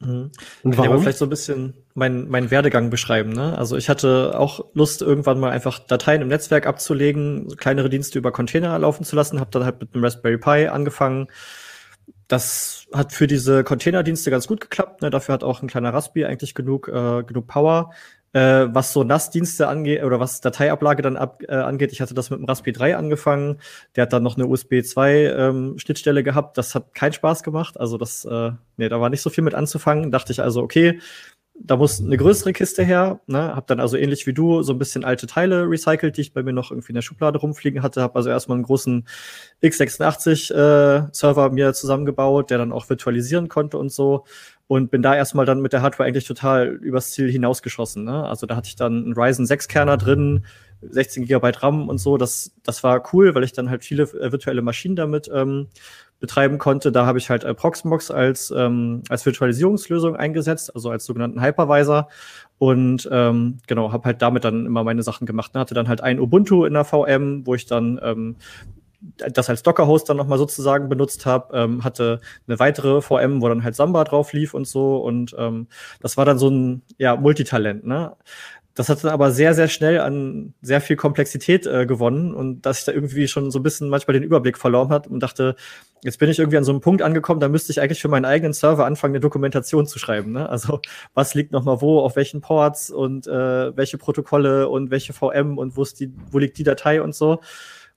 [0.00, 0.31] Mhm.
[0.62, 0.96] Und warum?
[0.96, 3.33] Ich vielleicht so ein bisschen meinen mein Werdegang beschreiben.
[3.33, 3.57] Ne?
[3.57, 8.33] Also ich hatte auch Lust, irgendwann mal einfach Dateien im Netzwerk abzulegen, kleinere Dienste über
[8.33, 9.40] Container laufen zu lassen.
[9.40, 11.29] Habe dann halt mit einem Raspberry Pi angefangen.
[12.29, 15.03] Das hat für diese Containerdienste ganz gut geklappt.
[15.03, 15.11] Ne?
[15.11, 17.92] Dafür hat auch ein kleiner Raspi eigentlich genug, äh, genug Power.
[18.33, 22.31] Äh, was so NAS-Dienste angeht oder was Dateiablage dann ab, äh, angeht, ich hatte das
[22.31, 23.59] mit dem Raspi 3 angefangen.
[23.97, 26.57] Der hat dann noch eine USB 2 ähm, Schnittstelle gehabt.
[26.57, 27.81] Das hat keinen Spaß gemacht.
[27.81, 30.12] Also das, äh, nee, da war nicht so viel mit anzufangen.
[30.12, 31.01] Dachte ich also, okay,
[31.62, 33.20] da muss eine größere Kiste her.
[33.27, 33.55] Ne?
[33.55, 36.42] Hab dann also ähnlich wie du so ein bisschen alte Teile recycelt, die ich bei
[36.42, 38.03] mir noch irgendwie in der Schublade rumfliegen hatte.
[38.03, 39.07] Hab also erstmal einen großen
[39.62, 44.25] x86 äh, mir zusammengebaut, der dann auch virtualisieren konnte und so.
[44.68, 48.05] Und bin da erstmal dann mit der Hardware eigentlich total übers Ziel hinausgeschossen.
[48.05, 48.25] Ne?
[48.25, 50.44] Also da hatte ich dann einen Ryzen 6 Kerner drin,
[50.83, 52.16] 16 GB RAM und so.
[52.16, 55.69] Das, das war cool, weil ich dann halt viele äh, virtuelle Maschinen damit ähm,
[56.21, 56.93] betreiben konnte.
[56.93, 62.09] Da habe ich halt äh, Proxmox als, ähm, als Virtualisierungslösung eingesetzt, also als sogenannten Hypervisor.
[62.59, 65.55] Und ähm, genau, habe halt damit dann immer meine Sachen gemacht.
[65.55, 65.61] Ne?
[65.61, 68.37] Hatte dann halt ein Ubuntu in der VM, wo ich dann ähm,
[69.16, 73.64] das als Docker-Host dann nochmal sozusagen benutzt habe, ähm, hatte eine weitere VM, wo dann
[73.64, 74.99] halt Samba drauf lief und so.
[74.99, 75.69] Und ähm,
[76.01, 77.87] das war dann so ein ja, Multitalent.
[77.87, 78.12] Ne?
[78.74, 82.78] Das hat dann aber sehr, sehr schnell an sehr viel Komplexität äh, gewonnen und dass
[82.78, 85.56] ich da irgendwie schon so ein bisschen manchmal den Überblick verloren hat und dachte,
[86.02, 88.24] jetzt bin ich irgendwie an so einem Punkt angekommen, da müsste ich eigentlich für meinen
[88.24, 90.33] eigenen Server anfangen, eine Dokumentation zu schreiben.
[90.33, 90.48] Ne?
[90.48, 90.80] Also
[91.14, 95.76] was liegt nochmal wo, auf welchen Ports und äh, welche Protokolle und welche VM und
[95.76, 97.40] wo, ist die, wo liegt die Datei und so.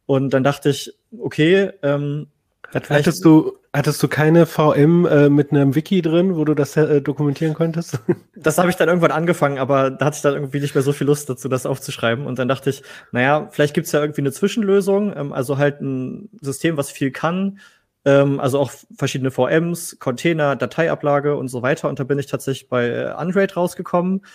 [0.06, 2.28] Und dann dachte ich, okay, ähm,
[2.74, 7.02] Hattest du, hattest du keine VM äh, mit einem Wiki drin, wo du das äh,
[7.02, 8.00] dokumentieren konntest?
[8.36, 10.92] Das habe ich dann irgendwann angefangen, aber da hatte ich dann irgendwie nicht mehr so
[10.92, 12.26] viel Lust dazu, das aufzuschreiben.
[12.26, 12.84] Und dann dachte ich,
[13.14, 17.60] naja, vielleicht gibt's ja irgendwie eine Zwischenlösung, ähm, also halt ein System, was viel kann,
[18.06, 21.88] ähm, also auch verschiedene VMs, Container, Dateiablage und so weiter.
[21.88, 24.26] Und da bin ich tatsächlich bei äh, Android rausgekommen.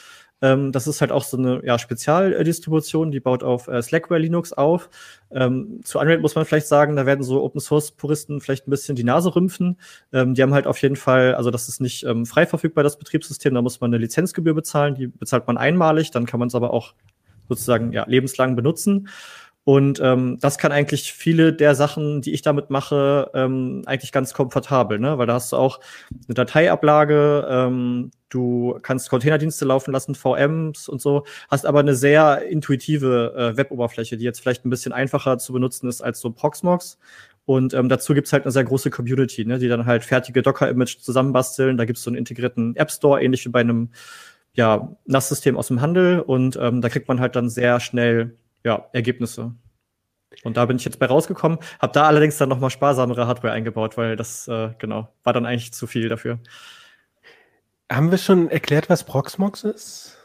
[0.41, 4.53] Ähm, das ist halt auch so eine ja, Spezialdistribution, die baut auf äh, Slackware Linux
[4.53, 4.89] auf.
[5.31, 8.71] Ähm, zu Unreal muss man vielleicht sagen, da werden so Open Source Puristen vielleicht ein
[8.71, 9.79] bisschen die Nase rümpfen.
[10.13, 12.99] Ähm, die haben halt auf jeden Fall, also das ist nicht ähm, frei verfügbar, das
[12.99, 16.55] Betriebssystem, da muss man eine Lizenzgebühr bezahlen, die bezahlt man einmalig, dann kann man es
[16.55, 16.95] aber auch
[17.49, 19.09] sozusagen ja, lebenslang benutzen.
[19.69, 24.33] Und ähm, das kann eigentlich viele der Sachen, die ich damit mache, ähm, eigentlich ganz
[24.33, 25.19] komfortabel, ne?
[25.19, 25.81] Weil da hast du auch
[26.27, 32.47] eine Dateiablage, ähm, du kannst Containerdienste laufen lassen, VMs und so, hast aber eine sehr
[32.49, 36.97] intuitive äh, Weboberfläche, die jetzt vielleicht ein bisschen einfacher zu benutzen ist als so Proxmox.
[37.45, 41.01] Und ähm, dazu gibt's halt eine sehr große Community, ne, die dann halt fertige Docker-Image
[41.01, 41.77] zusammenbasteln.
[41.77, 43.91] Da gibt's so einen integrierten App Store, ähnlich wie bei einem
[44.55, 46.21] ja, NAS-System aus dem Handel.
[46.21, 48.35] Und ähm, da kriegt man halt dann sehr schnell
[48.69, 49.55] ja, Ergebnisse.
[50.45, 53.97] Und da bin ich jetzt bei rausgekommen, habe da allerdings dann nochmal sparsamere Hardware eingebaut,
[53.97, 56.39] weil das, äh, genau, war dann eigentlich zu viel dafür.
[57.91, 60.19] Haben wir schon erklärt, was Proxmox ist?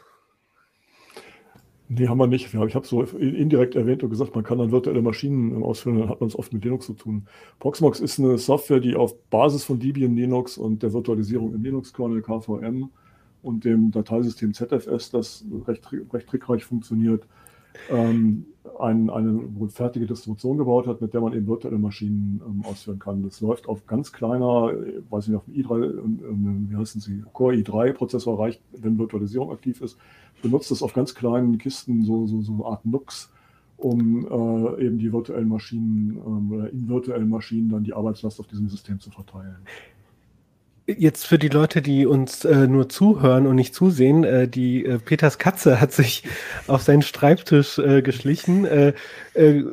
[1.88, 2.52] Nee, haben wir nicht.
[2.52, 6.20] Ich habe so indirekt erwähnt und gesagt, man kann dann virtuelle Maschinen ausführen, dann hat
[6.20, 7.26] man es oft mit Linux zu tun.
[7.58, 12.20] Proxmox ist eine Software, die auf Basis von Debian Linux und der Virtualisierung im Linux-Kernel
[12.20, 12.90] KVM
[13.40, 17.26] und dem Dateisystem ZFS, das recht, recht trickreich funktioniert,
[17.90, 18.46] ähm,
[18.78, 23.22] ein, eine fertige Distribution gebaut hat, mit der man eben virtuelle Maschinen ähm, ausführen kann.
[23.22, 27.22] Das läuft auf ganz kleiner, äh, weiß nicht, auf dem i3, äh, wie heißen sie,
[27.32, 29.98] Core i3-Prozessor reicht, wenn Virtualisierung aktiv ist,
[30.42, 33.30] benutzt das auf ganz kleinen Kisten, so, so, so Art NUCs
[33.76, 34.24] um
[34.78, 38.68] äh, eben die virtuellen Maschinen äh, oder in virtuellen Maschinen dann die Arbeitslast auf diesem
[38.68, 39.56] System zu verteilen.
[40.86, 44.98] Jetzt für die Leute, die uns äh, nur zuhören und nicht zusehen, äh, die äh,
[44.98, 46.24] Peters Katze hat sich
[46.66, 48.66] auf seinen Schreibtisch äh, geschlichen.
[48.66, 48.92] Äh,
[49.32, 49.64] äh,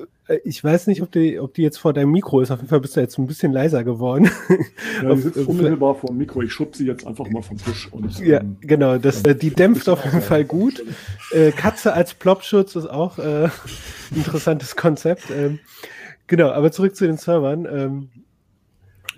[0.46, 2.52] ich weiß nicht, ob die, ob die jetzt vor deinem Mikro ist.
[2.52, 4.30] Auf jeden Fall bist du jetzt ein bisschen leiser geworden.
[5.04, 6.42] Ja, die sitzt unmittelbar vor dem Mikro.
[6.42, 7.90] Ich schub sie jetzt einfach mal vom Tisch.
[7.92, 8.98] Und, ja, ähm, genau.
[8.98, 10.84] Das, äh, die dämpft auf jeden Fall gut.
[11.32, 13.52] Äh, Katze als Plopschutz ist auch äh, ein
[14.16, 15.30] interessantes Konzept.
[15.30, 15.60] Ähm,
[16.28, 18.10] genau, aber zurück zu den Servern.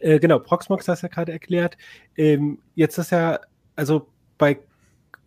[0.03, 1.77] Äh, genau, Proxmox hast du ja gerade erklärt.
[2.17, 3.39] Ähm, jetzt ist ja,
[3.75, 4.59] also bei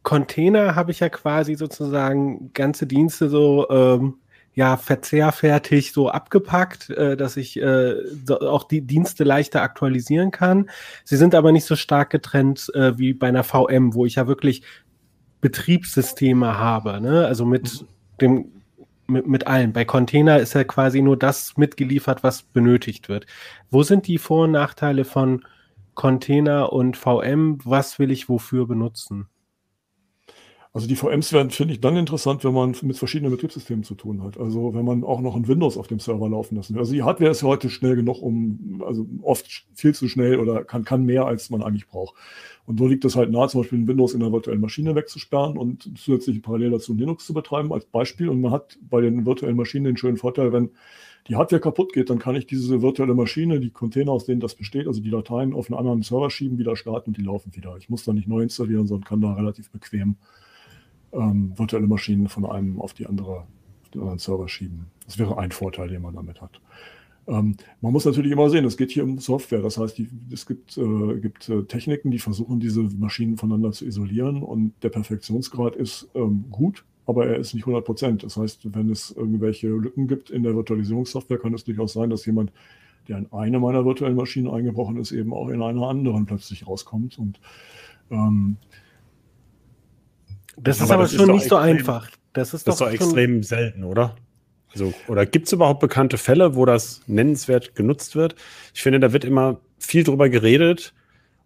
[0.02, 4.18] Container habe ich ja quasi sozusagen ganze Dienste so ähm,
[4.54, 10.70] ja verzehrfertig so abgepackt, äh, dass ich äh, so auch die Dienste leichter aktualisieren kann.
[11.04, 14.26] Sie sind aber nicht so stark getrennt äh, wie bei einer VM, wo ich ja
[14.26, 14.62] wirklich
[15.40, 17.26] Betriebssysteme habe, ne?
[17.26, 17.86] Also mit mhm.
[18.20, 18.52] dem
[19.08, 19.72] mit, mit allen.
[19.72, 23.26] Bei Container ist ja quasi nur das mitgeliefert, was benötigt wird.
[23.70, 25.44] Wo sind die Vor- und Nachteile von
[25.94, 27.58] Container und VM?
[27.64, 29.28] Was will ich wofür benutzen?
[30.76, 34.22] Also die VMs werden, finde ich, dann interessant, wenn man mit verschiedenen Betriebssystemen zu tun
[34.22, 34.38] hat.
[34.38, 36.80] Also wenn man auch noch ein Windows auf dem Server laufen lassen will.
[36.80, 40.84] Also die Hardware ist heute schnell genug, um, also oft viel zu schnell oder kann,
[40.84, 42.14] kann mehr, als man eigentlich braucht.
[42.66, 45.56] Und so liegt es halt nahe, zum Beispiel ein Windows in der virtuellen Maschine wegzusperren
[45.56, 48.28] und zusätzlich parallel dazu Linux zu betreiben als Beispiel.
[48.28, 50.72] Und man hat bei den virtuellen Maschinen den schönen Vorteil, wenn
[51.26, 54.54] die Hardware kaputt geht, dann kann ich diese virtuelle Maschine, die Container, aus denen das
[54.54, 57.78] besteht, also die Dateien auf einen anderen Server schieben, wieder starten und die laufen wieder.
[57.78, 60.16] Ich muss da nicht neu installieren, sondern kann da relativ bequem
[61.12, 63.40] ähm, virtuelle Maschinen von einem auf die andere,
[63.82, 64.86] auf den anderen Server schieben.
[65.04, 66.60] Das wäre ein Vorteil, den man damit hat.
[67.28, 69.60] Ähm, man muss natürlich immer sehen, es geht hier um Software.
[69.60, 73.84] Das heißt, die, es gibt, äh, gibt äh, Techniken, die versuchen, diese Maschinen voneinander zu
[73.84, 78.22] isolieren und der Perfektionsgrad ist ähm, gut, aber er ist nicht 100 Prozent.
[78.22, 82.26] Das heißt, wenn es irgendwelche Lücken gibt in der Virtualisierungssoftware, kann es durchaus sein, dass
[82.26, 82.52] jemand,
[83.08, 87.18] der in eine meiner virtuellen Maschinen eingebrochen ist, eben auch in einer anderen plötzlich rauskommt.
[87.18, 87.40] Und
[88.10, 88.56] ähm,
[90.56, 92.10] das ist aber, das schon ist nicht so einfach.
[92.32, 94.16] Das ist, das doch, ist doch extrem selten, oder?
[94.72, 98.34] Also, oder gibt es überhaupt bekannte Fälle, wo das nennenswert genutzt wird?
[98.74, 100.92] Ich finde, da wird immer viel drüber geredet.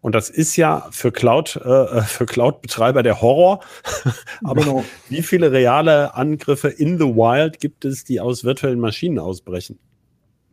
[0.00, 3.60] Und das ist ja für Cloud, äh, für Cloud-Betreiber der Horror.
[4.42, 4.84] Aber genau.
[5.10, 9.78] wie viele reale Angriffe in the Wild gibt es, die aus virtuellen Maschinen ausbrechen?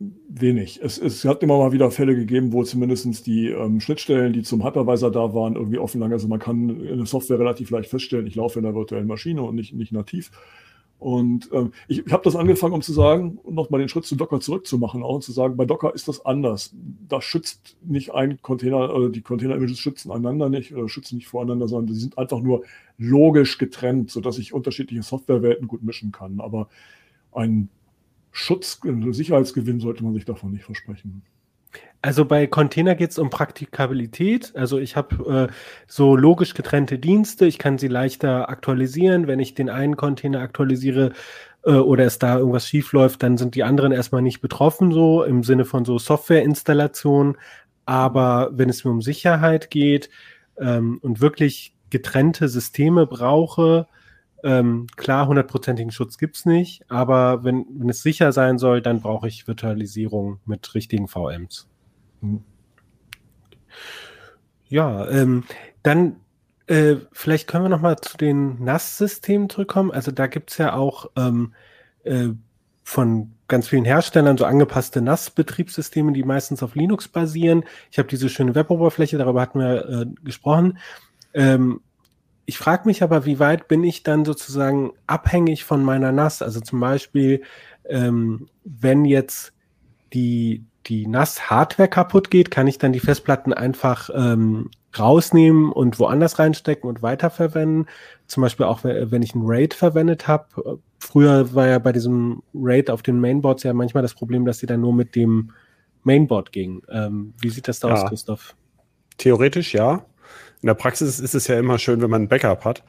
[0.00, 0.80] Wenig.
[0.80, 4.64] Es, es hat immer mal wieder Fälle gegeben, wo zumindest die ähm, Schnittstellen, die zum
[4.64, 6.12] Hypervisor da waren, irgendwie offen lagen.
[6.12, 9.42] Also man kann in der Software relativ leicht feststellen, ich laufe in einer virtuellen Maschine
[9.42, 10.30] und nicht, nicht nativ.
[11.00, 14.14] Und ähm, ich, ich habe das angefangen, um zu sagen, noch mal den Schritt zu
[14.14, 16.74] Docker zurückzumachen, auch und zu sagen, bei Docker ist das anders.
[17.08, 21.66] Da schützt nicht ein Container, oder die Container-Images schützen einander nicht oder schützen nicht voreinander,
[21.66, 22.62] sondern sie sind einfach nur
[22.98, 26.40] logisch getrennt, sodass ich unterschiedliche Softwarewelten gut mischen kann.
[26.40, 26.68] Aber
[27.32, 27.68] ein
[28.30, 31.22] Schutz, Sicherheitsgewinn sollte man sich davon nicht versprechen.
[32.00, 34.52] Also bei Container geht es um Praktikabilität.
[34.54, 35.52] Also ich habe äh,
[35.88, 37.46] so logisch getrennte Dienste.
[37.46, 39.26] Ich kann sie leichter aktualisieren.
[39.26, 41.12] Wenn ich den einen Container aktualisiere
[41.64, 45.24] äh, oder es da irgendwas schief läuft, dann sind die anderen erstmal nicht betroffen, so
[45.24, 47.36] im Sinne von so Softwareinstallation.
[47.84, 50.08] Aber wenn es mir um Sicherheit geht
[50.56, 53.88] ähm, und wirklich getrennte Systeme brauche,
[54.44, 59.00] ähm, klar, hundertprozentigen Schutz gibt es nicht, aber wenn, wenn es sicher sein soll, dann
[59.00, 61.68] brauche ich Virtualisierung mit richtigen VMs.
[62.20, 62.42] Hm.
[64.68, 65.44] Ja, ähm,
[65.82, 66.16] dann
[66.66, 69.90] äh, vielleicht können wir noch mal zu den NAS-Systemen zurückkommen.
[69.90, 71.54] Also da gibt es ja auch ähm,
[72.04, 72.28] äh,
[72.84, 77.64] von ganz vielen Herstellern so angepasste NAS-Betriebssysteme, die meistens auf Linux basieren.
[77.90, 80.78] Ich habe diese schöne Web-Oberfläche, darüber hatten wir äh, gesprochen.
[81.32, 81.80] Ähm,
[82.48, 86.40] ich frage mich aber, wie weit bin ich dann sozusagen abhängig von meiner NAS?
[86.40, 87.42] Also zum Beispiel,
[87.84, 89.52] ähm, wenn jetzt
[90.14, 96.38] die, die NAS-Hardware kaputt geht, kann ich dann die Festplatten einfach ähm, rausnehmen und woanders
[96.38, 97.86] reinstecken und weiterverwenden.
[98.26, 100.80] Zum Beispiel auch, wenn ich ein RAID verwendet habe.
[100.98, 104.66] Früher war ja bei diesem RAID auf den Mainboards ja manchmal das Problem, dass sie
[104.66, 105.52] dann nur mit dem
[106.02, 106.80] Mainboard ging.
[106.88, 107.94] Ähm, wie sieht das da ja.
[107.94, 108.56] aus, Christoph?
[109.18, 110.06] Theoretisch ja.
[110.62, 112.82] In der Praxis ist es ja immer schön, wenn man ein Backup hat.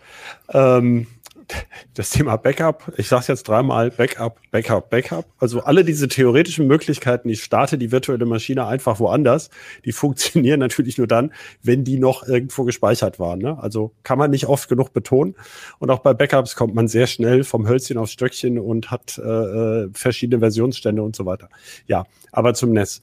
[0.51, 1.07] Ähm,
[1.93, 5.25] das Thema Backup, ich sage es jetzt dreimal, Backup, Backup, Backup.
[5.37, 9.49] Also alle diese theoretischen Möglichkeiten, ich starte die virtuelle Maschine einfach woanders,
[9.85, 13.39] die funktionieren natürlich nur dann, wenn die noch irgendwo gespeichert waren.
[13.39, 13.57] Ne?
[13.61, 15.35] Also kann man nicht oft genug betonen.
[15.79, 19.21] Und auch bei Backups kommt man sehr schnell vom Hölzchen aufs Stöckchen und hat äh,
[19.21, 21.49] äh verschiedene Versionsstände und so weiter.
[21.87, 23.01] Ja, aber zum NES.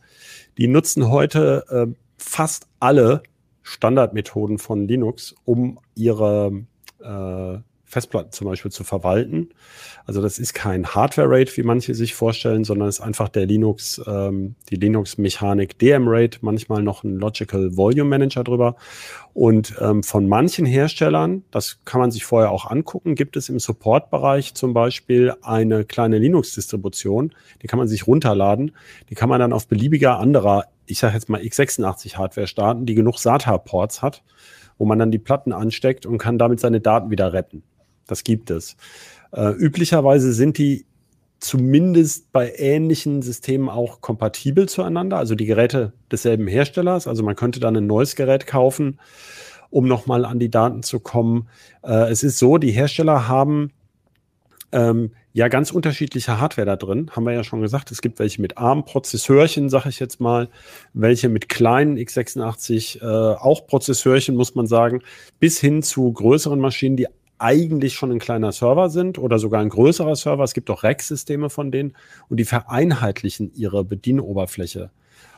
[0.58, 3.22] Die nutzen heute äh, fast alle
[3.66, 6.52] Standardmethoden von Linux, um ihre
[7.02, 9.50] äh, Festplatten zum Beispiel zu verwalten.
[10.04, 14.54] Also das ist kein Hardware-RAID, wie manche sich vorstellen, sondern ist einfach der Linux, ähm,
[14.70, 18.76] die Linux-Mechanik DM-RAID, manchmal noch ein Logical Volume Manager drüber.
[19.34, 23.58] Und ähm, von manchen Herstellern, das kann man sich vorher auch angucken, gibt es im
[23.58, 28.72] Support-Bereich zum Beispiel eine kleine Linux-Distribution, die kann man sich runterladen,
[29.10, 33.18] die kann man dann auf beliebiger anderer, ich sage jetzt mal x86-Hardware starten, die genug
[33.18, 34.22] SATA-Ports hat
[34.78, 37.62] wo man dann die Platten ansteckt und kann damit seine Daten wieder retten.
[38.06, 38.76] Das gibt es.
[39.32, 40.86] Äh, üblicherweise sind die
[41.40, 47.06] zumindest bei ähnlichen Systemen auch kompatibel zueinander, also die Geräte desselben Herstellers.
[47.06, 49.00] Also man könnte dann ein neues Gerät kaufen,
[49.70, 51.48] um nochmal an die Daten zu kommen.
[51.82, 53.72] Äh, es ist so, die Hersteller haben
[54.72, 57.90] ähm, ja ganz unterschiedliche Hardware da drin, haben wir ja schon gesagt.
[57.90, 60.48] Es gibt welche mit ARM-Prozessorchen, sage ich jetzt mal,
[60.94, 65.02] welche mit kleinen x86 äh, auch Prozessorchen, muss man sagen,
[65.38, 67.06] bis hin zu größeren Maschinen, die
[67.36, 70.42] eigentlich schon ein kleiner Server sind oder sogar ein größerer Server.
[70.42, 71.94] Es gibt auch Rack-Systeme von denen
[72.30, 74.90] und die vereinheitlichen ihre Bedienoberfläche.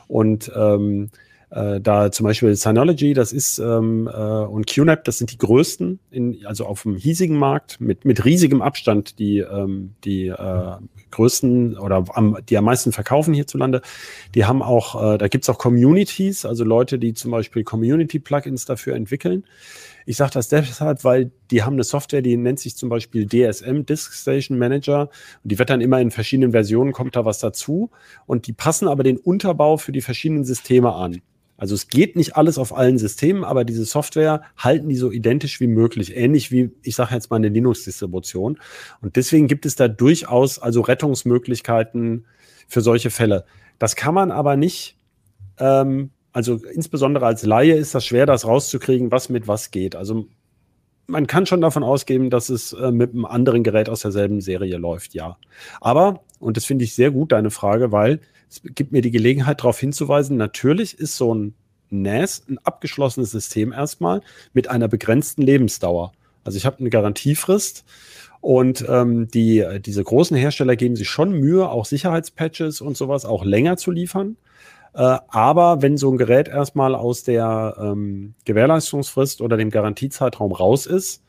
[0.07, 1.09] Und ähm,
[1.51, 5.99] äh, da zum Beispiel Synology, das ist ähm, äh, und QNAP, das sind die größten,
[6.11, 10.75] in, also auf dem hiesigen Markt mit mit riesigem Abstand die ähm, die äh,
[11.11, 13.81] größten oder am, die am meisten verkaufen hierzulande.
[14.35, 18.95] Die haben auch, äh, da gibt's auch Communities, also Leute, die zum Beispiel Community-Plugins dafür
[18.95, 19.43] entwickeln.
[20.05, 23.83] Ich sage das deshalb, weil die haben eine Software, die nennt sich zum Beispiel DSM,
[23.83, 25.09] Disk Station Manager.
[25.43, 27.91] Und die wird dann immer in verschiedenen Versionen, kommt da was dazu.
[28.25, 31.21] Und die passen aber den Unterbau für die verschiedenen Systeme an.
[31.59, 35.59] Also es geht nicht alles auf allen Systemen, aber diese Software halten die so identisch
[35.59, 38.59] wie möglich, ähnlich wie, ich sage jetzt mal, eine Linux-Distribution.
[39.01, 42.25] Und deswegen gibt es da durchaus also Rettungsmöglichkeiten
[42.67, 43.45] für solche Fälle.
[43.77, 44.97] Das kann man aber nicht
[45.59, 49.95] ähm, also insbesondere als Laie ist das schwer, das rauszukriegen, was mit was geht.
[49.95, 50.27] Also
[51.07, 54.77] man kann schon davon ausgehen, dass es äh, mit einem anderen Gerät aus derselben Serie
[54.77, 55.37] läuft, ja.
[55.81, 58.19] Aber, und das finde ich sehr gut, deine Frage, weil
[58.49, 61.53] es gibt mir die Gelegenheit, darauf hinzuweisen, natürlich ist so ein
[61.91, 64.21] NAS ein abgeschlossenes System erstmal
[64.53, 66.13] mit einer begrenzten Lebensdauer.
[66.43, 67.85] Also ich habe eine Garantiefrist
[68.41, 73.43] und ähm, die, diese großen Hersteller geben sich schon Mühe, auch Sicherheitspatches und sowas auch
[73.43, 74.37] länger zu liefern.
[74.93, 80.85] Äh, aber wenn so ein Gerät erstmal aus der ähm, Gewährleistungsfrist oder dem Garantiezeitraum raus
[80.85, 81.23] ist,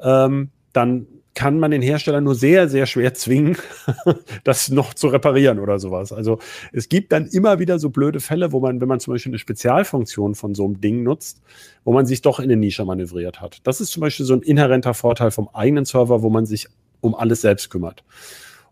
[0.00, 1.06] ähm, dann
[1.36, 3.58] kann man den Hersteller nur sehr, sehr schwer zwingen,
[4.44, 6.10] das noch zu reparieren oder sowas.
[6.10, 6.38] Also
[6.72, 9.38] es gibt dann immer wieder so blöde Fälle, wo man, wenn man zum Beispiel eine
[9.38, 11.42] Spezialfunktion von so einem Ding nutzt,
[11.84, 13.58] wo man sich doch in eine Nische manövriert hat.
[13.64, 16.68] Das ist zum Beispiel so ein inhärenter Vorteil vom eigenen Server, wo man sich
[17.02, 18.02] um alles selbst kümmert.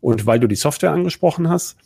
[0.01, 1.77] Und weil du die Software angesprochen hast,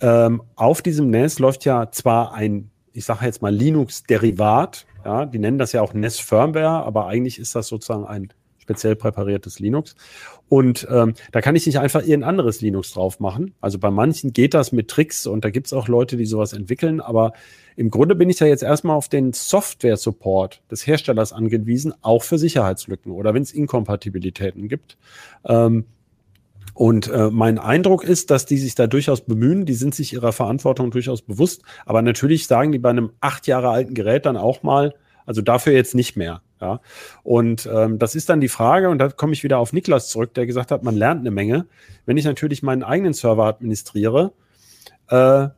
[0.00, 5.38] ähm, auf diesem NES läuft ja zwar ein, ich sage jetzt mal Linux-Derivat, ja, die
[5.38, 8.30] nennen das ja auch NES Firmware, aber eigentlich ist das sozusagen ein
[8.62, 9.96] speziell präpariertes Linux.
[10.48, 13.54] Und ähm, da kann ich nicht einfach irgendein anderes Linux drauf machen.
[13.60, 16.52] Also bei manchen geht das mit Tricks und da gibt es auch Leute, die sowas
[16.52, 17.00] entwickeln.
[17.00, 17.32] Aber
[17.76, 22.38] im Grunde bin ich ja jetzt erstmal auf den Software-Support des Herstellers angewiesen, auch für
[22.38, 24.96] Sicherheitslücken oder wenn es Inkompatibilitäten gibt.
[25.44, 25.84] Ähm,
[26.74, 30.32] und äh, mein Eindruck ist, dass die sich da durchaus bemühen, die sind sich ihrer
[30.32, 34.62] Verantwortung durchaus bewusst, aber natürlich sagen die bei einem acht Jahre alten Gerät dann auch
[34.62, 34.94] mal,
[35.26, 36.42] also dafür jetzt nicht mehr.
[36.60, 36.80] Ja.
[37.22, 40.34] Und ähm, das ist dann die Frage, und da komme ich wieder auf Niklas zurück,
[40.34, 41.66] der gesagt hat, man lernt eine Menge.
[42.06, 44.32] Wenn ich natürlich meinen eigenen Server administriere,
[45.08, 45.48] äh,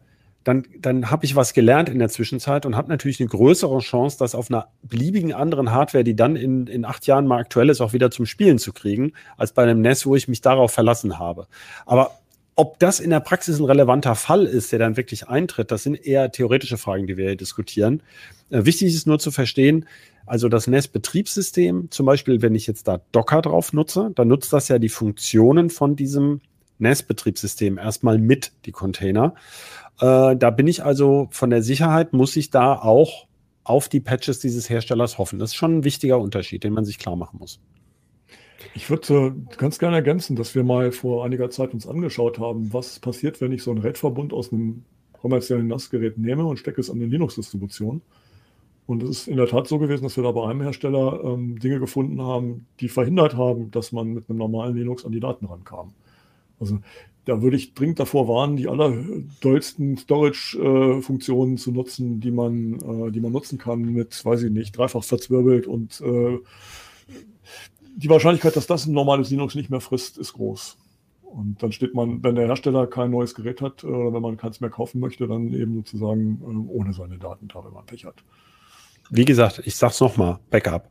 [0.45, 4.19] dann, dann habe ich was gelernt in der Zwischenzeit und habe natürlich eine größere Chance,
[4.19, 7.81] das auf einer beliebigen anderen Hardware, die dann in, in acht Jahren mal aktuell ist,
[7.81, 11.19] auch wieder zum Spielen zu kriegen, als bei einem NES, wo ich mich darauf verlassen
[11.19, 11.47] habe.
[11.87, 12.12] Aber
[12.57, 15.95] ob das in der Praxis ein relevanter Fall ist, der dann wirklich eintritt, das sind
[15.95, 18.03] eher theoretische Fragen, die wir hier diskutieren.
[18.51, 19.87] Äh, wichtig ist nur zu verstehen,
[20.27, 24.69] also das NES-Betriebssystem, zum Beispiel, wenn ich jetzt da Docker drauf nutze, dann nutzt das
[24.69, 26.41] ja die Funktionen von diesem
[26.79, 29.35] NES-Betriebssystem erstmal mit, die Container.
[30.01, 33.27] Äh, da bin ich also von der Sicherheit, muss ich da auch
[33.65, 35.39] auf die Patches dieses Herstellers hoffen.
[35.39, 37.61] Das ist schon ein wichtiger Unterschied, den man sich klar machen muss.
[38.75, 42.99] Ich würde ganz gerne ergänzen, dass wir mal vor einiger Zeit uns angeschaut haben, was
[42.99, 46.97] passiert, wenn ich so ein RAID-Verbund aus einem kommerziellen NAS-Gerät nehme und stecke es an
[46.97, 48.03] eine Linux-Distribution.
[48.87, 51.59] Und es ist in der Tat so gewesen, dass wir da bei einem Hersteller ähm,
[51.59, 55.47] Dinge gefunden haben, die verhindert haben, dass man mit einem normalen Linux an die Daten
[55.47, 55.95] rankam.
[56.61, 56.81] Also
[57.25, 63.11] da würde ich dringend davor warnen, die allerdollsten Storage-Funktionen äh, zu nutzen, die man, äh,
[63.11, 66.39] die man nutzen kann mit, weiß ich nicht, dreifach verzwirbelt und äh,
[67.97, 70.76] die Wahrscheinlichkeit, dass das ein normales Linux nicht mehr frisst, ist groß.
[71.22, 74.61] Und dann steht man, wenn der Hersteller kein neues Gerät hat oder wenn man keins
[74.61, 78.22] mehr kaufen möchte, dann eben sozusagen äh, ohne seine Daten da, wenn man Pech hat.
[79.11, 80.88] wie gesagt, ich sag's nochmal, Backup.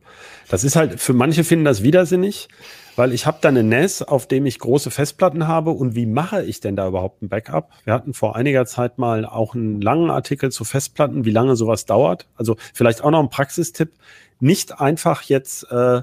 [0.48, 2.48] Das ist halt, für manche finden das widersinnig,
[2.94, 6.42] weil ich habe da eine NAS, auf dem ich große Festplatten habe und wie mache
[6.44, 7.70] ich denn da überhaupt ein Backup?
[7.84, 11.86] Wir hatten vor einiger Zeit mal auch einen langen Artikel zu Festplatten, wie lange sowas
[11.86, 12.28] dauert.
[12.36, 13.92] Also vielleicht auch noch ein Praxistipp.
[14.40, 16.02] Nicht einfach jetzt äh,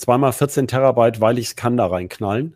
[0.00, 2.54] zweimal 14 Terabyte, weil ich es kann, da reinknallen.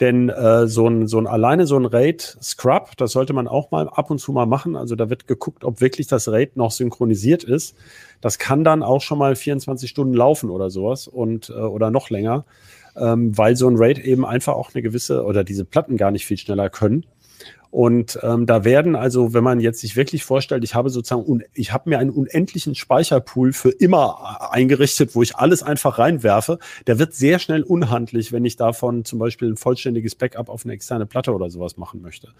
[0.00, 3.70] Denn äh, so, ein, so ein alleine so ein RAID Scrub, das sollte man auch
[3.70, 4.74] mal ab und zu mal machen.
[4.74, 7.76] Also da wird geguckt, ob wirklich das RAID noch synchronisiert ist.
[8.22, 12.08] Das kann dann auch schon mal 24 Stunden laufen oder sowas und äh, oder noch
[12.08, 12.46] länger
[12.96, 16.26] ähm, weil so ein RAID eben einfach auch eine gewisse oder diese Platten gar nicht
[16.26, 17.04] viel schneller können.
[17.70, 21.72] Und ähm, da werden also, wenn man jetzt sich wirklich vorstellt, ich habe sozusagen, ich
[21.72, 26.58] habe mir einen unendlichen Speicherpool für immer äh, eingerichtet, wo ich alles einfach reinwerfe,
[26.88, 30.72] der wird sehr schnell unhandlich, wenn ich davon zum Beispiel ein vollständiges Backup auf eine
[30.72, 32.30] externe Platte oder sowas machen möchte.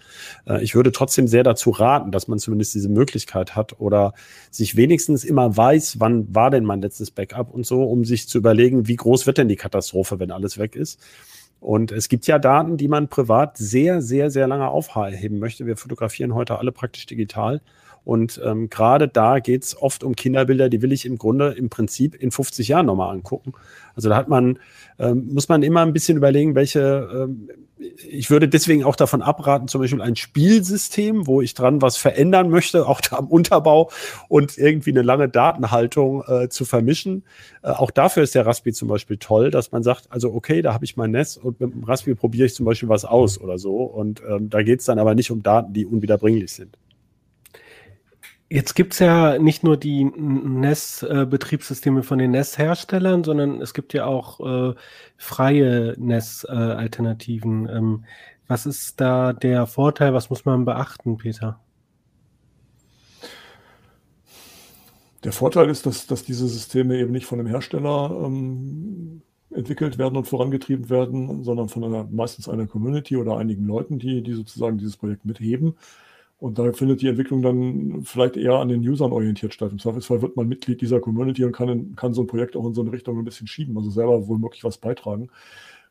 [0.45, 4.13] Äh, ich würde trotzdem sehr dazu raten, dass man zumindest diese Möglichkeit hat oder
[4.49, 8.37] sich wenigstens immer weiß, wann war denn mein letztes Backup und so, um sich zu
[8.37, 10.99] überlegen, wie groß wird denn die Katastrophe, wenn alles weg ist.
[11.61, 15.67] Und es gibt ja Daten, die man privat sehr, sehr, sehr lange aufheben möchte.
[15.67, 17.61] Wir fotografieren heute alle praktisch digital.
[18.03, 21.69] Und ähm, gerade da geht es oft um Kinderbilder, die will ich im Grunde im
[21.69, 23.53] Prinzip in 50 Jahren nochmal angucken.
[23.95, 24.57] Also da hat man,
[24.97, 27.49] ähm, muss man immer ein bisschen überlegen, welche, ähm,
[28.09, 32.49] ich würde deswegen auch davon abraten, zum Beispiel ein Spielsystem, wo ich dran was verändern
[32.49, 33.91] möchte, auch da am Unterbau
[34.27, 37.23] und irgendwie eine lange Datenhaltung äh, zu vermischen.
[37.61, 40.73] Äh, auch dafür ist der Raspi zum Beispiel toll, dass man sagt, also okay, da
[40.73, 43.59] habe ich mein Netz und mit dem Raspi probiere ich zum Beispiel was aus oder
[43.59, 43.83] so.
[43.83, 46.77] Und ähm, da geht es dann aber nicht um Daten, die unwiederbringlich sind.
[48.53, 54.41] Jetzt gibt's ja nicht nur die NES-Betriebssysteme von den NES-Herstellern, sondern es gibt ja auch
[54.41, 54.75] äh,
[55.15, 57.69] freie NES-Alternativen.
[57.69, 58.03] Ähm,
[58.49, 60.13] was ist da der Vorteil?
[60.13, 61.61] Was muss man beachten, Peter?
[65.23, 70.17] Der Vorteil ist, dass, dass diese Systeme eben nicht von dem Hersteller ähm, entwickelt werden
[70.17, 74.77] und vorangetrieben werden, sondern von einer, meistens einer Community oder einigen Leuten, die, die sozusagen
[74.77, 75.77] dieses Projekt mitheben.
[76.41, 79.71] Und da findet die Entwicklung dann vielleicht eher an den Usern orientiert statt.
[79.71, 82.65] Im Zweifelsfall wird man Mitglied dieser Community und kann, in, kann so ein Projekt auch
[82.65, 85.29] in so eine Richtung ein bisschen schieben, also selber wohl möglich was beitragen.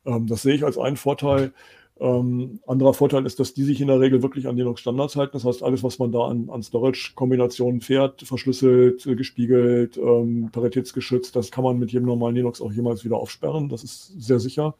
[0.04, 1.52] Ähm, das sehe ich als einen Vorteil.
[2.00, 5.34] Ähm, anderer Vorteil ist, dass die sich in der Regel wirklich an Linux-Standards halten.
[5.34, 11.52] Das heißt, alles, was man da an, an Storage-Kombinationen fährt, verschlüsselt, gespiegelt, ähm, paritätsgeschützt, das
[11.52, 13.68] kann man mit jedem normalen Linux auch jemals wieder aufsperren.
[13.68, 14.74] Das ist sehr sicher.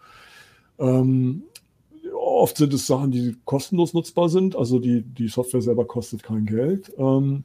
[0.81, 1.45] Ähm,
[2.41, 4.57] oft sind es Sachen, die kostenlos nutzbar sind.
[4.57, 6.93] Also die, die Software selber kostet kein Geld.
[6.99, 7.45] Ähm,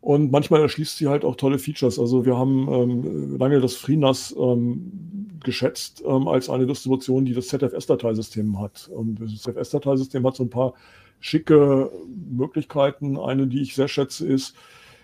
[0.00, 1.98] und manchmal erschließt sie halt auch tolle Features.
[1.98, 7.48] Also wir haben ähm, lange das FreeNAS ähm, geschätzt ähm, als eine Distribution, die das
[7.48, 8.88] ZFS-Dateisystem hat.
[8.94, 10.72] Und das ZFS-Dateisystem hat so ein paar
[11.20, 11.90] schicke
[12.30, 13.18] Möglichkeiten.
[13.18, 14.54] Eine, die ich sehr schätze, ist,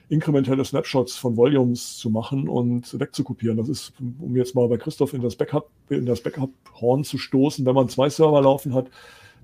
[0.09, 3.57] inkrementelle Snapshots von Volumes zu machen und wegzukopieren.
[3.57, 7.66] Das ist, um jetzt mal bei Christoph in das Backup, in das Backup-Horn zu stoßen,
[7.66, 8.88] wenn man zwei Server laufen hat,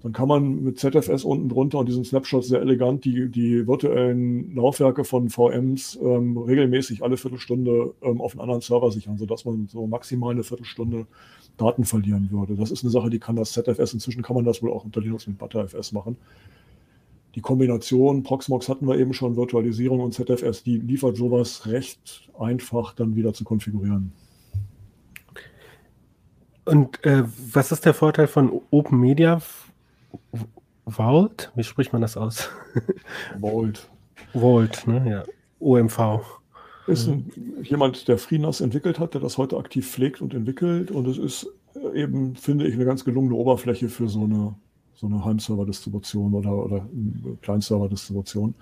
[0.03, 4.55] dann kann man mit ZFS unten drunter und diesen Snapshots sehr elegant die, die virtuellen
[4.55, 9.69] Laufwerke von VMs ähm, regelmäßig alle Viertelstunde ähm, auf einen anderen Server sichern, sodass man
[9.69, 11.07] so maximal eine Viertelstunde
[11.57, 12.57] Daten verlieren würde.
[12.57, 13.95] Das ist eine Sache, die kann das ZFS.
[13.95, 16.17] Inzwischen kann man das wohl auch unter Linux mit ButterFS machen
[17.35, 22.95] die Kombination Proxmox hatten wir eben schon, Virtualisierung und ZFS, die liefert sowas recht einfach
[22.95, 24.13] dann wieder zu konfigurieren.
[26.65, 29.41] Und äh, was ist der Vorteil von Open Media
[30.87, 31.51] Vault?
[31.57, 32.51] Wie spricht man das aus?
[33.41, 33.89] Vault.
[34.33, 35.11] Vault, ne?
[35.11, 35.25] Ja.
[35.59, 36.21] OMV.
[36.87, 37.31] Ist ein,
[37.63, 40.91] jemand, der FreeNAS entwickelt hat, der das heute aktiv pflegt und entwickelt.
[40.91, 41.49] Und es ist
[41.95, 44.55] eben, finde ich, eine ganz gelungene Oberfläche für so eine
[45.03, 46.87] so eine Heimserver-Distribution oder, oder
[47.43, 48.55] Kleinserver-Distribution.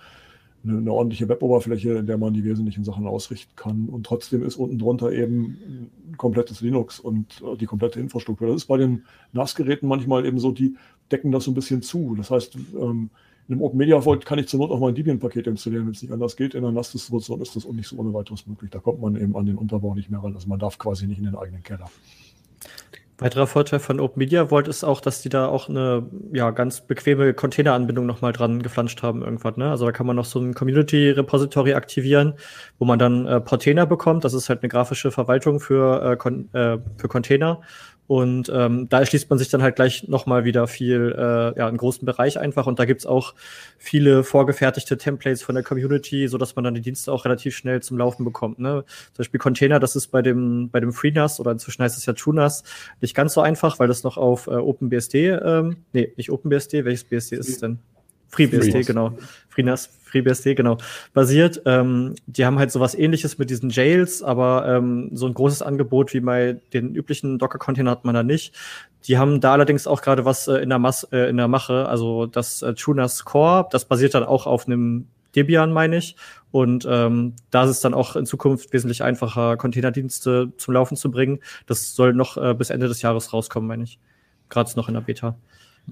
[0.65, 3.89] Eine, eine, ordentliche Web-Oberfläche, in der man die wesentlichen Sachen ausrichten kann.
[3.89, 8.49] Und trotzdem ist unten drunter eben ein komplettes Linux und äh, die komplette Infrastruktur.
[8.49, 10.77] Das ist bei den NAS-Geräten manchmal eben so, die
[11.13, 12.15] decken das so ein bisschen zu.
[12.17, 13.11] Das heißt, ähm,
[13.49, 15.93] in einem Open Media Vault kann ich zur Not auch mal ein Debian-Paket installieren, wenn
[15.93, 16.55] es nicht anders geht.
[16.55, 18.71] In einer NAS-Distribution ist das auch nicht so ohne weiteres möglich.
[18.71, 20.35] Da kommt man eben an den Unterbau nicht mehr ran.
[20.35, 21.91] Also man darf quasi nicht in den eigenen Keller.
[23.21, 26.81] Weiterer Vorteil von Open Media Vault ist auch, dass die da auch eine ja, ganz
[26.81, 29.55] bequeme Containeranbindung nochmal dran geflanscht haben irgendwann.
[29.57, 29.71] Ne?
[29.71, 32.33] Also da kann man noch so ein Community Repository aktivieren,
[32.79, 34.25] wo man dann äh, Portainer bekommt.
[34.25, 37.61] Das ist halt eine grafische Verwaltung für, äh, äh, für Container.
[38.11, 41.77] Und ähm, da erschließt man sich dann halt gleich nochmal wieder viel, äh, ja, einen
[41.77, 42.67] großen Bereich einfach.
[42.67, 43.37] Und da gibt's auch
[43.79, 47.83] viele vorgefertigte Templates von der Community, so dass man dann die Dienste auch relativ schnell
[47.83, 48.59] zum Laufen bekommt.
[48.59, 48.83] Ne?
[49.13, 52.13] Zum Beispiel Container, das ist bei dem, bei dem FreeNAS oder inzwischen heißt es ja
[52.13, 52.65] TrueNAS
[53.01, 57.05] nicht ganz so einfach, weil das noch auf äh, OpenBSD, ähm, nee, nicht OpenBSD, welches
[57.05, 57.79] BSD ist es denn?
[58.31, 59.17] FreeBSD, genau.
[59.49, 60.79] FreeNAS, FreeBSD, genau,
[61.13, 61.63] basiert.
[61.67, 66.15] Ähm, die haben halt sowas ähnliches mit diesen Jails, aber ähm, so ein großes Angebot
[66.15, 68.55] wie bei den üblichen Docker-Container hat man da nicht.
[69.05, 71.89] Die haben da allerdings auch gerade was äh, in, der Mas äh, in der Mache,
[71.89, 76.17] also das äh, Tunas Core, das basiert dann auch auf einem Debian, meine ich.
[76.51, 81.11] Und ähm, da ist es dann auch in Zukunft wesentlich einfacher, Containerdienste zum Laufen zu
[81.11, 81.41] bringen.
[81.67, 83.99] Das soll noch äh, bis Ende des Jahres rauskommen, meine ich.
[84.49, 85.37] Gerade noch in der Beta.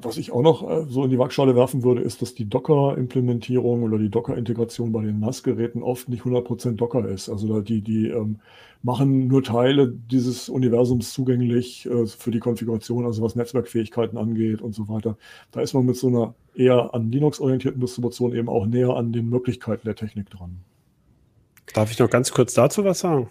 [0.03, 3.83] Was ich auch noch äh, so in die Waagschale werfen würde, ist, dass die Docker-Implementierung
[3.83, 7.29] oder die Docker-Integration bei den NAS-Geräten oft nicht 100% Docker ist.
[7.29, 8.41] Also die, die ähm,
[8.83, 14.75] machen nur Teile dieses Universums zugänglich äh, für die Konfiguration, also was Netzwerkfähigkeiten angeht und
[14.75, 15.17] so weiter.
[15.51, 19.29] Da ist man mit so einer eher an Linux-orientierten Distribution eben auch näher an den
[19.29, 20.61] Möglichkeiten der Technik dran.
[21.75, 23.31] Darf ich noch ganz kurz dazu was sagen?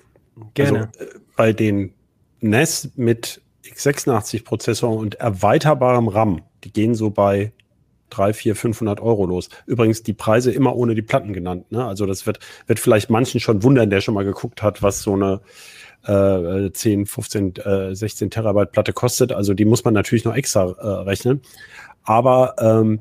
[0.53, 0.89] Gerne.
[0.99, 1.93] Also, äh, bei den
[2.41, 7.51] NAS mit x86-Prozessor und erweiterbarem RAM, die gehen so bei
[8.09, 9.49] 3, 4, 500 Euro los.
[9.65, 11.71] Übrigens die Preise immer ohne die Platten genannt.
[11.71, 11.85] Ne?
[11.85, 15.13] Also das wird, wird vielleicht manchen schon wundern, der schon mal geguckt hat, was so
[15.13, 15.41] eine
[16.05, 19.33] äh, 10, 15, äh, 16 Terabyte Platte kostet.
[19.33, 21.41] Also die muss man natürlich noch extra äh, rechnen.
[22.03, 22.99] Aber ähm,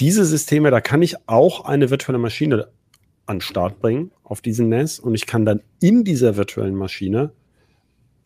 [0.00, 2.68] diese Systeme, da kann ich auch eine virtuelle Maschine
[3.26, 7.30] an Start bringen auf diesen NAS und ich kann dann in dieser virtuellen Maschine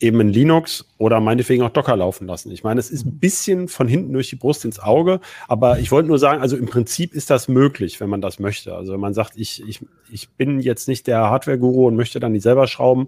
[0.03, 2.51] eben in Linux oder meinetwegen auch Docker laufen lassen.
[2.51, 5.91] Ich meine, es ist ein bisschen von hinten durch die Brust ins Auge, aber ich
[5.91, 8.75] wollte nur sagen, also im Prinzip ist das möglich, wenn man das möchte.
[8.75, 9.79] Also wenn man sagt, ich, ich,
[10.11, 13.07] ich bin jetzt nicht der Hardware-Guru und möchte dann die selber schrauben.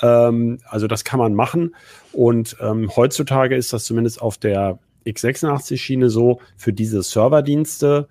[0.00, 1.76] Ähm, also das kann man machen.
[2.12, 8.08] Und ähm, heutzutage ist das zumindest auf der x86-Schiene so, für diese Serverdienste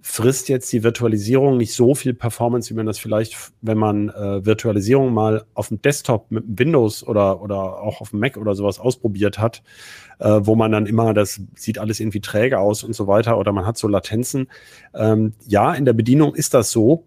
[0.00, 4.44] frisst jetzt die Virtualisierung nicht so viel Performance, wie man das vielleicht, wenn man äh,
[4.44, 8.78] Virtualisierung mal auf dem Desktop mit Windows oder, oder auch auf dem Mac oder sowas
[8.78, 9.62] ausprobiert hat,
[10.20, 13.52] äh, wo man dann immer, das sieht alles irgendwie träge aus und so weiter oder
[13.52, 14.48] man hat so Latenzen.
[14.94, 17.04] Ähm, ja, in der Bedienung ist das so,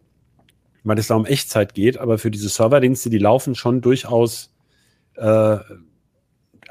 [0.84, 4.54] weil es da um Echtzeit geht, aber für diese Serverdienste, die laufen schon durchaus
[5.16, 5.58] äh,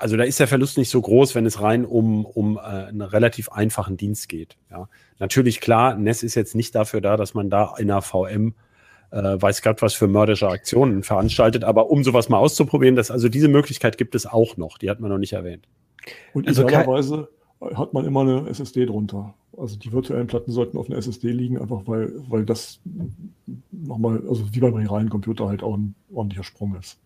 [0.01, 3.03] also da ist der Verlust nicht so groß, wenn es rein um, um äh, einen
[3.03, 4.57] relativ einfachen Dienst geht.
[4.71, 4.89] Ja.
[5.19, 8.55] Natürlich klar, NES ist jetzt nicht dafür da, dass man da in der VM
[9.11, 13.29] äh, weiß Gott was für mörderische Aktionen veranstaltet, aber um sowas mal auszuprobieren, das, also
[13.29, 15.69] diese Möglichkeit gibt es auch noch, die hat man noch nicht erwähnt.
[16.33, 17.29] Und also idealerweise
[17.75, 19.35] hat man immer eine SSD drunter.
[19.57, 22.81] Also die virtuellen Platten sollten auf einer SSD liegen, einfach weil, weil das
[23.71, 26.99] nochmal, also wie beim realen Computer halt auch ein ordentlicher Sprung ist.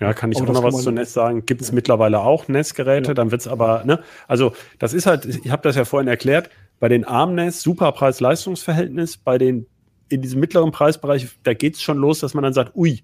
[0.00, 1.46] Ja, kann ich aber auch noch was zu NES sagen.
[1.46, 1.74] Gibt es ja.
[1.74, 3.14] mittlerweile auch NES-Geräte, ja.
[3.14, 4.00] dann wird's aber, ne?
[4.28, 9.16] Also das ist halt, ich habe das ja vorhin erklärt, bei den ARM-NES super Preis-Leistungs-Verhältnis,
[9.16, 9.66] bei den
[10.08, 13.02] in diesem mittleren Preisbereich, da geht's schon los, dass man dann sagt, ui,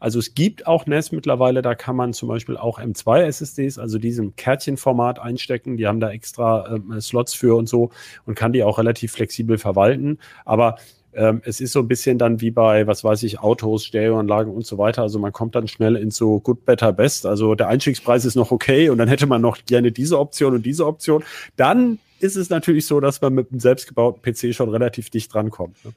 [0.00, 3.98] also es gibt auch NES mittlerweile, da kann man zum Beispiel auch M2 SSDs, also
[3.98, 5.76] diesem Kärtchenformat einstecken.
[5.76, 7.90] Die haben da extra äh, Slots für und so
[8.26, 10.18] und kann die auch relativ flexibel verwalten.
[10.44, 10.76] Aber
[11.14, 14.66] ähm, es ist so ein bisschen dann wie bei, was weiß ich, Autos, Stereoanlagen und
[14.66, 15.02] so weiter.
[15.02, 17.26] Also man kommt dann schnell ins so Good, Better, Best.
[17.26, 20.66] Also der Einstiegspreis ist noch okay und dann hätte man noch gerne diese Option und
[20.66, 21.24] diese Option.
[21.56, 25.76] Dann ist es natürlich so, dass man mit einem selbstgebauten PC schon relativ dicht drankommt.
[25.84, 25.92] Ne?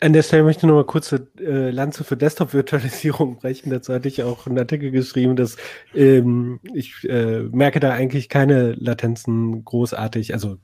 [0.00, 3.70] An der Stelle möchte ich noch mal kurze äh, Lanze für Desktop-Virtualisierung brechen.
[3.70, 5.56] Dazu hatte ich auch einen Artikel geschrieben, dass
[5.94, 10.34] ähm, ich äh, merke da eigentlich keine Latenzen großartig.
[10.34, 10.58] Also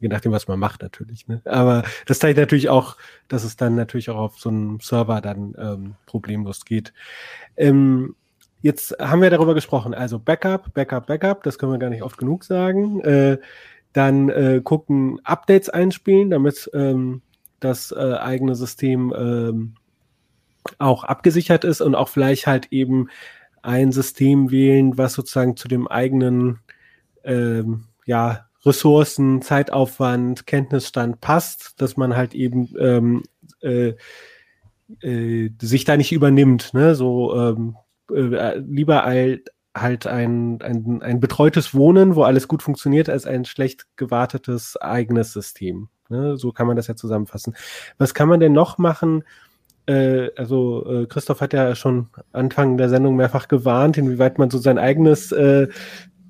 [0.00, 1.28] je nachdem, was man macht natürlich.
[1.28, 1.42] Ne?
[1.44, 2.96] Aber das zeigt natürlich auch,
[3.28, 6.92] dass es dann natürlich auch auf so einem Server dann ähm, problemlos geht.
[7.56, 8.16] Ähm,
[8.62, 12.18] jetzt haben wir darüber gesprochen, also Backup, Backup, Backup, das können wir gar nicht oft
[12.18, 13.00] genug sagen.
[13.00, 13.38] Äh,
[13.92, 17.22] dann äh, gucken, Updates einspielen, damit ähm,
[17.58, 19.74] das äh, eigene System ähm,
[20.78, 23.08] auch abgesichert ist und auch vielleicht halt eben
[23.62, 26.60] ein System wählen, was sozusagen zu dem eigenen
[27.24, 33.22] ähm, ja, Ressourcen, Zeitaufwand, Kenntnisstand passt, dass man halt eben ähm,
[33.62, 33.94] äh,
[35.02, 36.74] äh, sich da nicht übernimmt.
[36.74, 36.94] Ne?
[36.94, 37.76] So ähm,
[38.12, 43.86] äh, lieber halt, ein, ein, ein betreutes Wohnen, wo alles gut funktioniert, als ein schlecht
[43.96, 45.88] gewartetes eigenes System.
[46.08, 46.36] Ne?
[46.36, 47.54] So kann man das ja zusammenfassen.
[47.96, 49.24] Was kann man denn noch machen?
[49.86, 54.58] Äh, also äh, Christoph hat ja schon Anfang der Sendung mehrfach gewarnt, inwieweit man so
[54.58, 55.68] sein eigenes äh,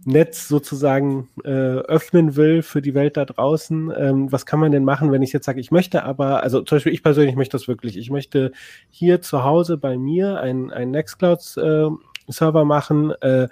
[0.05, 3.93] Netz sozusagen äh, öffnen will für die Welt da draußen.
[3.97, 6.77] Ähm, was kann man denn machen, wenn ich jetzt sage, ich möchte aber, also zum
[6.77, 8.53] Beispiel ich persönlich möchte das wirklich, ich möchte
[8.89, 13.49] hier zu Hause bei mir ein, ein Nextcloud-Server äh, machen äh,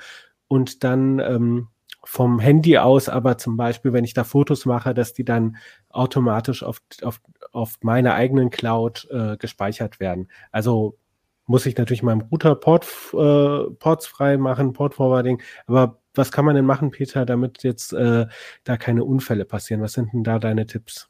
[0.49, 1.69] und dann ähm,
[2.05, 5.57] vom Handy aus, aber zum Beispiel, wenn ich da Fotos mache, dass die dann
[5.91, 7.21] automatisch auf, auf,
[7.53, 10.29] auf meiner eigenen Cloud äh, gespeichert werden.
[10.51, 10.97] Also
[11.45, 16.45] muss ich natürlich meinem Router Port, äh, Ports frei machen, Port Forwarding, aber was kann
[16.45, 18.27] man denn machen, Peter, damit jetzt äh,
[18.65, 19.81] da keine Unfälle passieren?
[19.81, 21.09] Was sind denn da deine Tipps?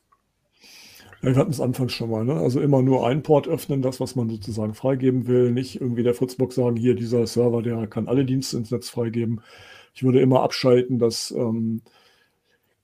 [1.20, 2.34] Wir hatten es anfangs schon mal, ne?
[2.34, 5.50] Also immer nur ein Port öffnen, das, was man sozusagen freigeben will.
[5.50, 9.40] Nicht irgendwie der Fritzbox sagen, hier, dieser Server, der kann alle Dienste ins Netz freigeben.
[9.94, 11.82] Ich würde immer abschalten, dass ähm,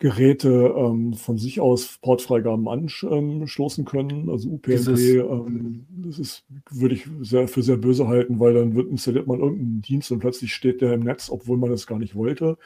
[0.04, 4.28] Geräte ähm, von sich aus Portfreigaben anstoßen können.
[4.28, 8.90] Also UPnP, ähm, das ist, würde ich sehr, für sehr böse halten, weil dann wird,
[8.90, 12.14] installiert man irgendeinen Dienst und plötzlich steht der im Netz, obwohl man das gar nicht
[12.14, 12.58] wollte.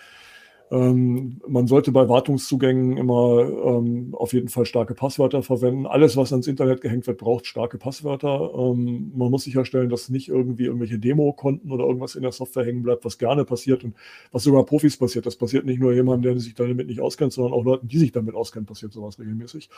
[0.71, 5.87] Ähm, man sollte bei Wartungszugängen immer ähm, auf jeden Fall starke Passwörter verwenden.
[5.87, 8.53] Alles, was ans Internet gehängt wird, braucht starke Passwörter.
[8.55, 12.83] Ähm, man muss sicherstellen, dass nicht irgendwie irgendwelche Demo-Konten oder irgendwas in der Software hängen
[12.83, 13.95] bleibt, was gerne passiert und
[14.31, 15.25] was sogar Profis passiert.
[15.25, 18.13] Das passiert nicht nur jemandem, der sich damit nicht auskennt, sondern auch Leuten, die sich
[18.13, 19.71] damit auskennen, passiert sowas regelmäßig.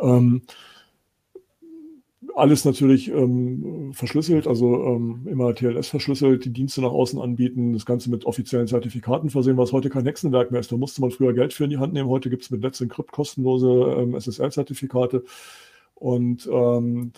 [0.00, 0.42] Ähm,
[2.34, 7.86] alles natürlich ähm, verschlüsselt, also ähm, immer TLS verschlüsselt, die Dienste nach außen anbieten, das
[7.86, 10.72] Ganze mit offiziellen Zertifikaten versehen, was heute kein Hexenwerk mehr ist.
[10.72, 12.08] Da musste man früher Geld für in die Hand nehmen.
[12.08, 13.68] Heute gibt es mit Let's Encrypt kostenlose
[13.98, 15.24] ähm, SSL-Zertifikate.
[15.94, 17.12] Und ähm,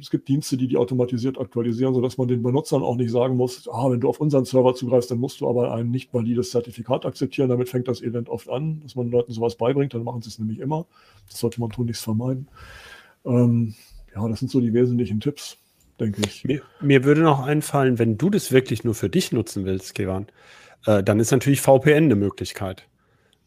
[0.00, 3.68] es gibt Dienste, die die automatisiert aktualisieren, sodass man den Benutzern auch nicht sagen muss,
[3.68, 7.04] ah, wenn du auf unseren Server zugreifst, dann musst du aber ein nicht valides Zertifikat
[7.04, 7.50] akzeptieren.
[7.50, 9.92] Damit fängt das Elend oft an, dass man Leuten sowas beibringt.
[9.92, 10.86] Dann machen sie es nämlich immer.
[11.28, 12.48] Das sollte man tun, nichts vermeiden.
[13.26, 13.74] Ähm,
[14.14, 15.58] ja, das sind so die wesentlichen Tipps,
[15.98, 16.44] denke ich.
[16.44, 20.26] Mir, mir, würde noch einfallen, wenn du das wirklich nur für dich nutzen willst, Kevan,
[20.86, 22.86] äh, dann ist natürlich VPN eine Möglichkeit.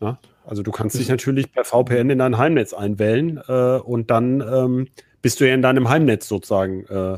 [0.02, 0.20] Ja?
[0.46, 4.88] Also du kannst dich natürlich per VPN in dein Heimnetz einwählen äh, und dann ähm,
[5.22, 6.86] bist du ja in deinem Heimnetz sozusagen.
[6.86, 7.18] Äh,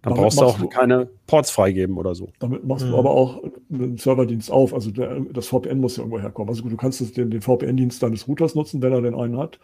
[0.00, 2.28] dann damit brauchst du auch du, keine Ports freigeben oder so.
[2.38, 2.90] Damit machst mhm.
[2.90, 3.42] du aber auch
[3.72, 4.72] einen Serverdienst auf.
[4.72, 6.48] Also der, das VPN muss ja irgendwo herkommen.
[6.48, 9.58] Also du kannst den, den VPN-Dienst deines Routers nutzen, wenn er den einen hat.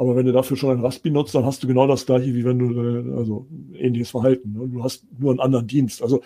[0.00, 2.42] Aber wenn du dafür schon ein Raspi nutzt, dann hast du genau das gleiche, wie
[2.42, 4.54] wenn du, also ähnliches Verhalten.
[4.54, 4.66] Ne?
[4.66, 6.02] Du hast nur einen anderen Dienst.
[6.02, 6.22] Also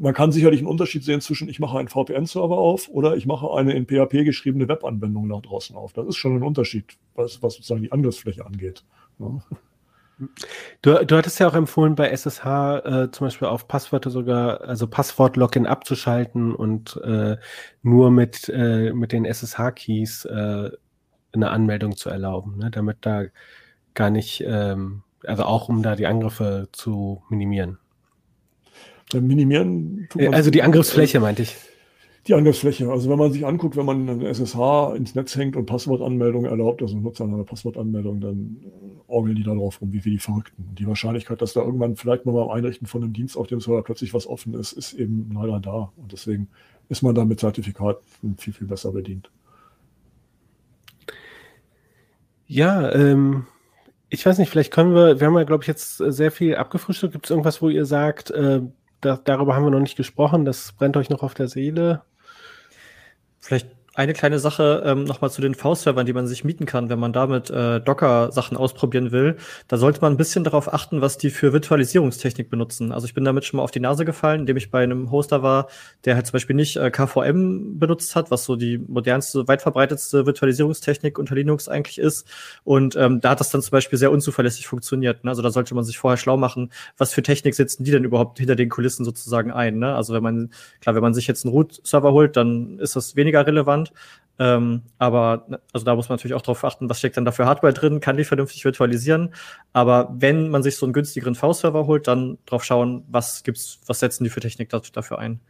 [0.00, 3.54] man kann sicherlich einen Unterschied sehen zwischen, ich mache einen VPN-Server auf oder ich mache
[3.54, 5.92] eine in PHP geschriebene Webanwendung nach draußen auf.
[5.92, 8.82] Das ist schon ein Unterschied, was, was sozusagen die Angriffsfläche angeht.
[9.20, 9.40] Ne?
[10.82, 12.44] Du, du hattest ja auch empfohlen, bei SSH
[12.84, 17.36] äh, zum Beispiel auf Passwörter sogar, also Passwort-Login abzuschalten und äh,
[17.82, 20.70] nur mit, äh, mit den SSH-Keys äh,
[21.34, 22.70] eine Anmeldung zu erlauben, ne?
[22.70, 23.24] damit da
[23.94, 27.78] gar nicht, ähm, also auch um da die Angriffe zu minimieren.
[29.10, 30.08] Dann minimieren.
[30.16, 31.56] Äh, also die Angriffsfläche meinte ich.
[32.26, 32.90] Die Angriffsfläche.
[32.90, 36.80] Also wenn man sich anguckt, wenn man eine SSH ins Netz hängt und Passwortanmeldung erlaubt,
[36.80, 40.74] also Nutzer eine Passwortanmeldung, dann äh, orgeln die da drauf rum, wie, wie die Verrückten.
[40.78, 43.82] Die Wahrscheinlichkeit, dass da irgendwann vielleicht mal beim Einrichten von einem Dienst auf dem Server
[43.82, 45.92] plötzlich was offen ist, ist eben leider da.
[45.96, 46.48] Und deswegen
[46.88, 49.30] ist man da mit Zertifikaten viel, viel besser bedient.
[52.54, 53.48] Ja, ähm,
[54.10, 57.12] ich weiß nicht, vielleicht können wir, wir haben ja, glaube ich, jetzt sehr viel abgefrühstückt.
[57.12, 58.60] Gibt es irgendwas, wo ihr sagt, äh,
[59.00, 62.02] da, darüber haben wir noch nicht gesprochen, das brennt euch noch auf der Seele?
[63.40, 66.98] Vielleicht eine kleine Sache ähm, nochmal zu den V-Servern, die man sich mieten kann, wenn
[66.98, 69.36] man damit äh, Docker-Sachen ausprobieren will.
[69.68, 72.90] Da sollte man ein bisschen darauf achten, was die für Virtualisierungstechnik benutzen.
[72.90, 75.44] Also ich bin damit schon mal auf die Nase gefallen, indem ich bei einem Hoster
[75.44, 75.68] war,
[76.04, 80.26] der halt zum Beispiel nicht äh, KVM benutzt hat, was so die modernste, weit verbreitetste
[80.26, 82.26] Virtualisierungstechnik unter Linux eigentlich ist.
[82.64, 85.22] Und ähm, da hat das dann zum Beispiel sehr unzuverlässig funktioniert.
[85.22, 85.30] Ne?
[85.30, 88.38] Also da sollte man sich vorher schlau machen, was für Technik setzen die denn überhaupt
[88.38, 89.78] hinter den Kulissen sozusagen ein.
[89.78, 89.94] Ne?
[89.94, 93.46] Also wenn man, klar, wenn man sich jetzt einen Root-Server holt, dann ist das weniger
[93.46, 93.92] relevant spannend.
[94.36, 97.46] Ähm, aber also da muss man natürlich auch darauf achten, was steckt dann da für
[97.46, 99.32] Hardware drin, kann die vernünftig virtualisieren.
[99.72, 104.00] Aber wenn man sich so einen günstigeren V-Server holt, dann drauf schauen, was gibt's, was
[104.00, 105.40] setzen die für Technik dafür ein.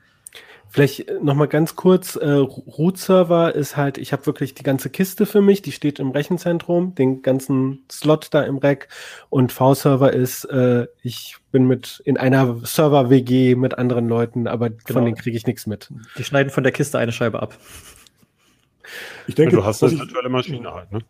[0.68, 4.91] Vielleicht äh, noch mal ganz kurz, äh, Root-Server ist halt, ich habe wirklich die ganze
[4.91, 8.89] Kiste für mich, die steht im Rechenzentrum, den ganzen Slot da im Rack
[9.30, 14.82] und V-Server ist, äh, ich bin mit in einer Server-WG mit anderen Leuten, aber genau.
[14.93, 15.91] von denen kriege ich nichts mit.
[16.18, 17.57] Die schneiden von der Kiste eine Scheibe ab.
[19.26, 20.93] Ich denke, du hast eine virtuelle Maschine halt.
[20.93, 21.01] Ne?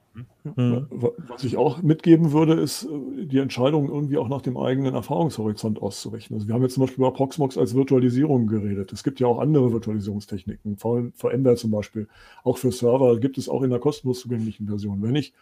[0.56, 0.86] Mhm.
[1.28, 5.80] Was ich auch mitgeben würde, ist äh, die Entscheidung irgendwie auch nach dem eigenen Erfahrungshorizont
[5.80, 6.36] auszurichten.
[6.36, 8.92] Also wir haben jetzt zum Beispiel über Proxmox als Virtualisierung geredet.
[8.92, 12.08] Es gibt ja auch andere Virtualisierungstechniken, VMware zum Beispiel.
[12.44, 15.02] Auch für Server gibt es auch in der kostenlos zugänglichen Version.
[15.02, 15.34] Wenn ich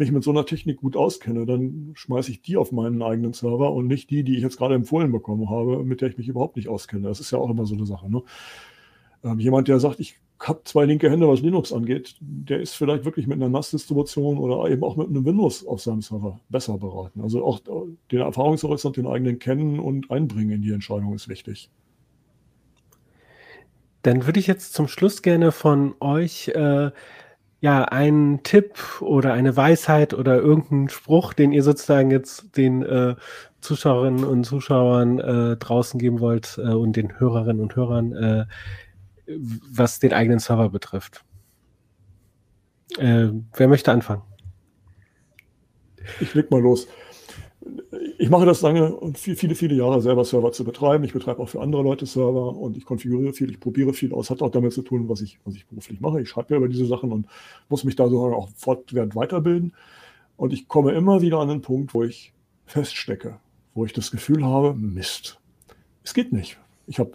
[0.00, 3.72] mich mit so einer Technik gut auskenne, dann schmeiße ich die auf meinen eigenen Server
[3.72, 6.56] und nicht die, die ich jetzt gerade empfohlen bekommen habe, mit der ich mich überhaupt
[6.56, 7.08] nicht auskenne.
[7.08, 8.10] Das ist ja auch immer so eine Sache.
[8.10, 8.22] Ne?
[9.22, 13.04] Ähm, jemand, der sagt, ich habe zwei linke Hände, was Linux angeht, der ist vielleicht
[13.04, 17.20] wirklich mit einer NAS-Distribution oder eben auch mit einem Windows auf seinem Server besser beraten.
[17.20, 17.60] Also auch
[18.10, 21.70] den Erfahrungshorizont, den eigenen kennen und einbringen in die Entscheidung ist wichtig.
[24.02, 26.90] Dann würde ich jetzt zum Schluss gerne von euch äh,
[27.60, 33.14] ja einen Tipp oder eine Weisheit oder irgendeinen Spruch, den ihr sozusagen jetzt den äh,
[33.60, 38.46] Zuschauerinnen und Zuschauern äh, draußen geben wollt äh, und den Hörerinnen und Hörern äh,
[39.38, 41.24] was den eigenen Server betrifft.
[42.98, 44.22] Äh, wer möchte anfangen?
[46.20, 46.88] Ich leg mal los.
[48.18, 51.04] Ich mache das lange und viele, viele Jahre selber Server zu betreiben.
[51.04, 54.30] Ich betreibe auch für andere Leute Server und ich konfiguriere viel, ich probiere viel aus.
[54.30, 56.22] Hat auch damit zu tun, was ich, was ich beruflich mache.
[56.22, 57.26] Ich schreibe ja über diese Sachen und
[57.68, 59.74] muss mich da sogar auch fortwährend weiterbilden.
[60.36, 62.32] Und ich komme immer wieder an den Punkt, wo ich
[62.64, 63.38] feststecke,
[63.74, 65.38] wo ich das Gefühl habe, Mist,
[66.02, 66.58] es geht nicht.
[66.90, 67.12] Ich habe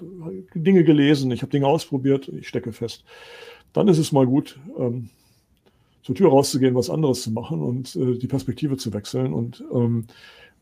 [0.55, 3.03] Dinge gelesen, ich habe Dinge ausprobiert, ich stecke fest.
[3.73, 5.09] Dann ist es mal gut, ähm,
[6.01, 9.33] zur Tür rauszugehen, was anderes zu machen und äh, die Perspektive zu wechseln.
[9.33, 10.05] Und ähm,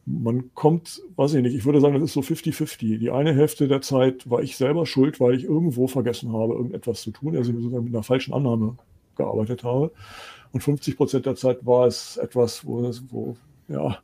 [0.07, 2.97] man kommt, weiß ich nicht, ich würde sagen, das ist so 50-50.
[2.97, 7.03] Die eine Hälfte der Zeit war ich selber schuld, weil ich irgendwo vergessen habe, irgendetwas
[7.03, 8.77] zu tun, also sozusagen mit einer falschen Annahme
[9.15, 9.91] gearbeitet habe.
[10.53, 13.37] Und 50 Prozent der Zeit war es etwas, wo, wo,
[13.67, 13.99] ja,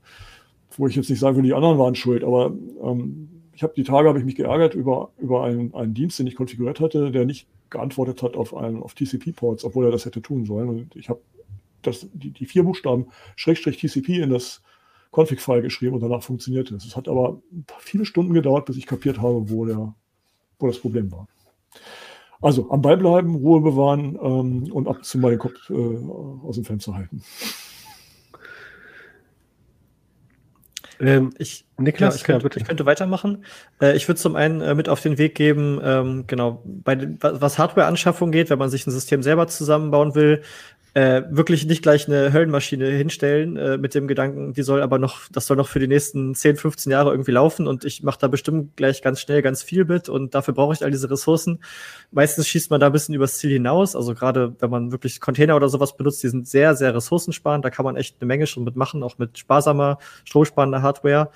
[0.77, 2.53] wo ich jetzt nicht sagen will, die anderen waren schuld, aber
[2.83, 6.27] ähm, ich habe die Tage habe ich mich geärgert über, über einen, einen Dienst, den
[6.27, 10.45] ich konfiguriert hatte, der nicht geantwortet hat auf, auf TCP-Ports, obwohl er das hätte tun
[10.45, 10.69] sollen.
[10.69, 11.19] Und ich habe
[12.13, 14.61] die, die vier Buchstaben Schrägstrich TCP in das
[15.11, 16.85] Config-File geschrieben und danach funktionierte es.
[16.85, 17.41] Es hat aber
[17.79, 19.93] viele Stunden gedauert, bis ich kapiert habe, wo, der,
[20.57, 21.27] wo das Problem war.
[22.39, 25.73] Also am Ball bleiben, Ruhe bewahren ähm, und ab und zu mal den Kopf äh,
[25.73, 27.21] aus dem Fenster halten.
[30.99, 33.45] Ähm, ich, Niklas, ja, ich, könnte, ich, könnte, weitermachen.
[33.81, 37.57] Äh, ich würde zum einen äh, mit auf den Weg geben, ähm, genau, bei was
[37.57, 40.41] Hardware-Anschaffung geht, wenn man sich ein System selber zusammenbauen will,
[40.93, 45.21] äh, wirklich nicht gleich eine Höllenmaschine hinstellen äh, mit dem Gedanken, die soll aber noch,
[45.31, 48.27] das soll noch für die nächsten 10, 15 Jahre irgendwie laufen und ich mache da
[48.27, 51.59] bestimmt gleich ganz schnell ganz viel mit und dafür brauche ich all diese Ressourcen.
[52.11, 55.55] Meistens schießt man da ein bisschen übers Ziel hinaus, also gerade wenn man wirklich Container
[55.55, 58.63] oder sowas benutzt, die sind sehr, sehr ressourcensparend, da kann man echt eine Menge schon
[58.63, 61.29] mitmachen, auch mit sparsamer, stromsparender Hardware.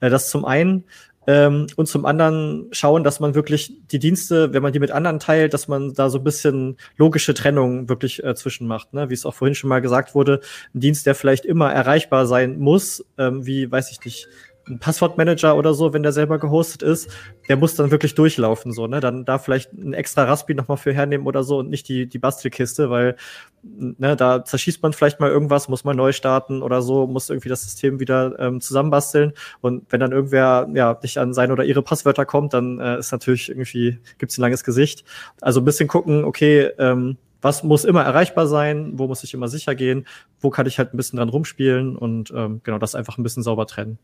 [0.00, 0.84] Äh, das zum einen.
[1.28, 5.18] Ähm, und zum anderen schauen, dass man wirklich die Dienste, wenn man die mit anderen
[5.18, 8.94] teilt, dass man da so ein bisschen logische Trennung wirklich äh, zwischen macht.
[8.94, 9.10] Ne?
[9.10, 10.40] Wie es auch vorhin schon mal gesagt wurde,
[10.74, 14.26] ein Dienst, der vielleicht immer erreichbar sein muss, ähm, wie, weiß ich nicht,
[14.68, 17.10] ein Passwortmanager oder so, wenn der selber gehostet ist,
[17.48, 19.00] der muss dann wirklich durchlaufen, so, ne?
[19.00, 22.18] Dann da vielleicht ein extra Raspi nochmal für hernehmen oder so und nicht die, die
[22.18, 23.16] Bastelkiste, weil,
[23.62, 27.48] ne, da zerschießt man vielleicht mal irgendwas, muss man neu starten oder so, muss irgendwie
[27.48, 29.32] das System wieder ähm, zusammenbasteln.
[29.60, 33.12] Und wenn dann irgendwer, ja, nicht an seine oder ihre Passwörter kommt, dann äh, ist
[33.12, 35.04] natürlich irgendwie, gibt's ein langes Gesicht.
[35.40, 39.48] Also ein bisschen gucken, okay, ähm, was muss immer erreichbar sein, wo muss ich immer
[39.48, 40.06] sicher gehen,
[40.40, 43.42] wo kann ich halt ein bisschen dran rumspielen und ähm, genau das einfach ein bisschen
[43.42, 43.98] sauber trennen.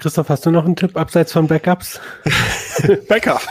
[0.00, 2.00] Christoph, hast du noch einen Tipp abseits von Backups?
[3.08, 3.42] Backup.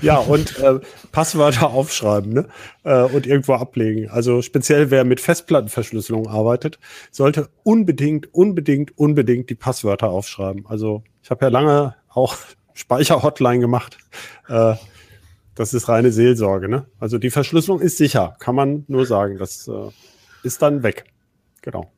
[0.00, 0.80] ja, und äh,
[1.12, 2.48] Passwörter aufschreiben ne?
[2.82, 4.08] Äh, und irgendwo ablegen.
[4.08, 6.78] Also speziell wer mit Festplattenverschlüsselung arbeitet,
[7.10, 10.64] sollte unbedingt, unbedingt, unbedingt die Passwörter aufschreiben.
[10.66, 12.36] Also ich habe ja lange auch
[12.72, 13.98] Speicherhotline gemacht.
[14.48, 14.76] Äh,
[15.54, 16.70] das ist reine Seelsorge.
[16.70, 16.86] Ne?
[16.98, 19.36] Also die Verschlüsselung ist sicher, kann man nur sagen.
[19.36, 19.90] Das äh,
[20.42, 21.04] ist dann weg.
[21.60, 21.92] Genau.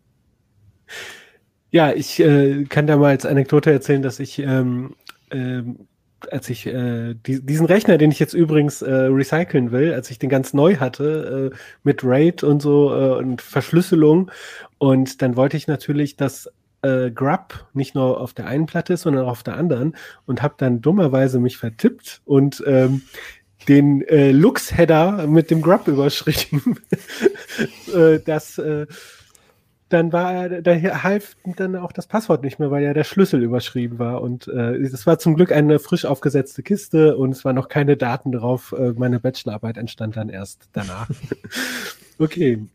[1.71, 4.95] Ja, ich äh, kann da mal als Anekdote erzählen, dass ich, ähm,
[5.31, 5.87] ähm,
[6.31, 10.19] als ich äh, die, diesen Rechner, den ich jetzt übrigens äh, recyceln will, als ich
[10.19, 14.31] den ganz neu hatte, äh, mit RAID und so äh, und Verschlüsselung,
[14.79, 16.51] und dann wollte ich natürlich, dass
[16.83, 19.97] äh, Grub nicht nur auf der einen Platte ist, sondern auch auf der anderen
[20.27, 23.03] und habe dann dummerweise mich vertippt und ähm,
[23.69, 26.79] den äh, Lux-Header mit dem Grub überschrieben.
[27.95, 28.87] äh, das äh,
[29.89, 30.72] dann war da
[31.03, 34.20] half dann auch das Passwort nicht mehr, weil ja der Schlüssel überschrieben war.
[34.20, 37.97] Und äh, das war zum Glück eine frisch aufgesetzte Kiste und es waren noch keine
[37.97, 38.74] Daten drauf.
[38.76, 41.09] Äh, meine Bachelorarbeit entstand dann erst danach.
[42.18, 42.66] okay.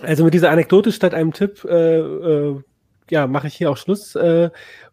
[0.00, 2.62] Also mit dieser Anekdote statt einem Tipp, äh, äh,
[3.10, 4.14] ja, mache ich hier auch Schluss.
[4.14, 4.50] Äh,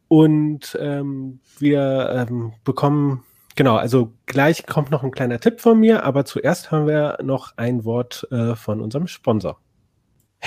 [0.08, 3.24] und ähm, wir ähm, bekommen,
[3.56, 7.54] genau, also gleich kommt noch ein kleiner Tipp von mir, aber zuerst haben wir noch
[7.58, 9.60] ein Wort äh, von unserem Sponsor.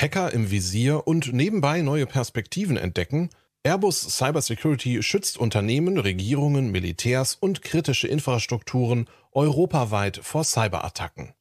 [0.01, 3.31] Hacker im Visier und nebenbei neue Perspektiven entdecken,
[3.65, 11.33] Airbus Cybersecurity schützt Unternehmen, Regierungen, Militärs und kritische Infrastrukturen europaweit vor Cyberattacken.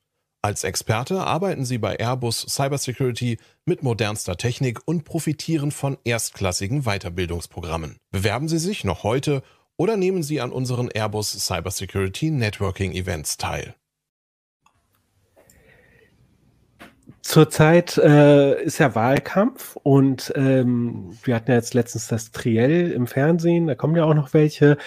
[0.41, 7.97] Als Experte arbeiten sie bei Airbus Cybersecurity mit modernster Technik und profitieren von erstklassigen Weiterbildungsprogrammen.
[8.09, 9.43] Bewerben Sie sich noch heute
[9.77, 13.75] oder nehmen Sie an unseren Airbus Cybersecurity Networking Events teil.
[17.27, 23.05] Zurzeit äh, ist ja Wahlkampf und ähm, wir hatten ja jetzt letztens das Triell im
[23.05, 24.77] Fernsehen, da kommen ja auch noch welche.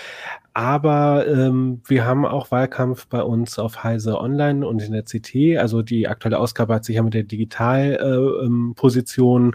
[0.55, 5.59] Aber ähm, wir haben auch Wahlkampf bei uns auf Heise Online und in der CT.
[5.59, 9.55] Also die aktuelle Ausgabe hat sich ja mit der Digitalposition äh,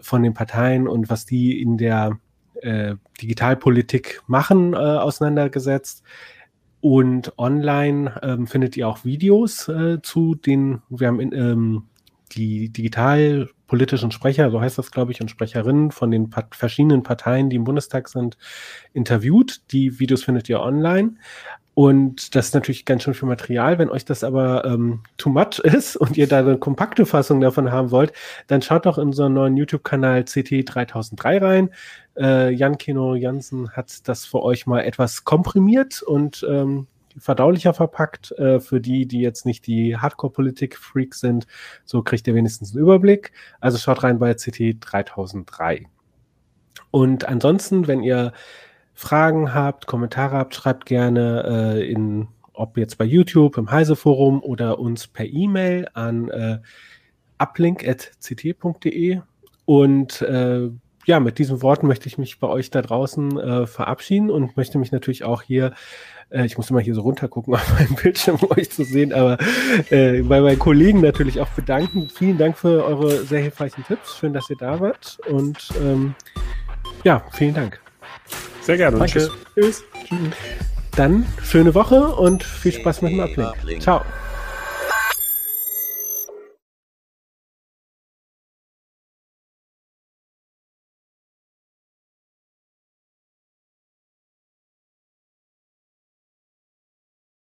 [0.00, 2.18] von den Parteien und was die in der
[2.62, 6.02] äh, Digitalpolitik machen äh, auseinandergesetzt
[6.80, 11.84] Und online ähm, findet ihr auch Videos äh, zu den, wir haben in, ähm,
[12.28, 17.50] die digitalpolitischen Sprecher, so heißt das, glaube ich, und Sprecherinnen von den Part verschiedenen Parteien,
[17.50, 18.36] die im Bundestag sind,
[18.92, 19.62] interviewt.
[19.72, 21.14] Die Videos findet ihr online.
[21.78, 23.78] Und das ist natürlich ganz schön viel Material.
[23.78, 27.70] Wenn euch das aber ähm, too much ist und ihr da eine kompakte Fassung davon
[27.70, 28.12] haben wollt,
[28.48, 31.70] dann schaut doch in unseren neuen YouTube-Kanal CT3003 rein.
[32.16, 38.32] Äh, Jan Kino Jansen hat das für euch mal etwas komprimiert und ähm, verdaulicher verpackt.
[38.32, 41.46] Äh, für die, die jetzt nicht die Hardcore-Politik-Freaks sind,
[41.84, 43.32] so kriegt ihr wenigstens einen Überblick.
[43.60, 45.86] Also schaut rein bei CT3003.
[46.90, 48.32] Und ansonsten, wenn ihr
[48.94, 54.78] Fragen habt, Kommentare habt, schreibt gerne äh, in, ob jetzt bei YouTube, im Heise-Forum oder
[54.78, 56.58] uns per E-Mail an äh,
[57.38, 59.20] uplink.ct.de.
[59.64, 60.70] Und äh,
[61.06, 64.78] ja, mit diesen Worten möchte ich mich bei euch da draußen äh, verabschieden und möchte
[64.78, 65.72] mich natürlich auch hier,
[66.30, 69.38] äh, ich muss immer hier so runtergucken auf meinem Bildschirm, um euch zu sehen, aber
[69.90, 72.08] äh, bei meinen Kollegen natürlich auch bedanken.
[72.14, 74.18] Vielen Dank für eure sehr hilfreichen Tipps.
[74.18, 76.14] Schön, dass ihr da wart und ähm,
[77.04, 77.80] ja, vielen Dank.
[78.62, 78.98] Sehr gerne.
[78.98, 79.12] Danke.
[79.12, 79.30] Tschüss.
[79.54, 79.84] Tschüss.
[80.96, 83.80] Dann schöne Woche und viel Spaß mit dem Uplink.
[83.80, 84.02] Ciao.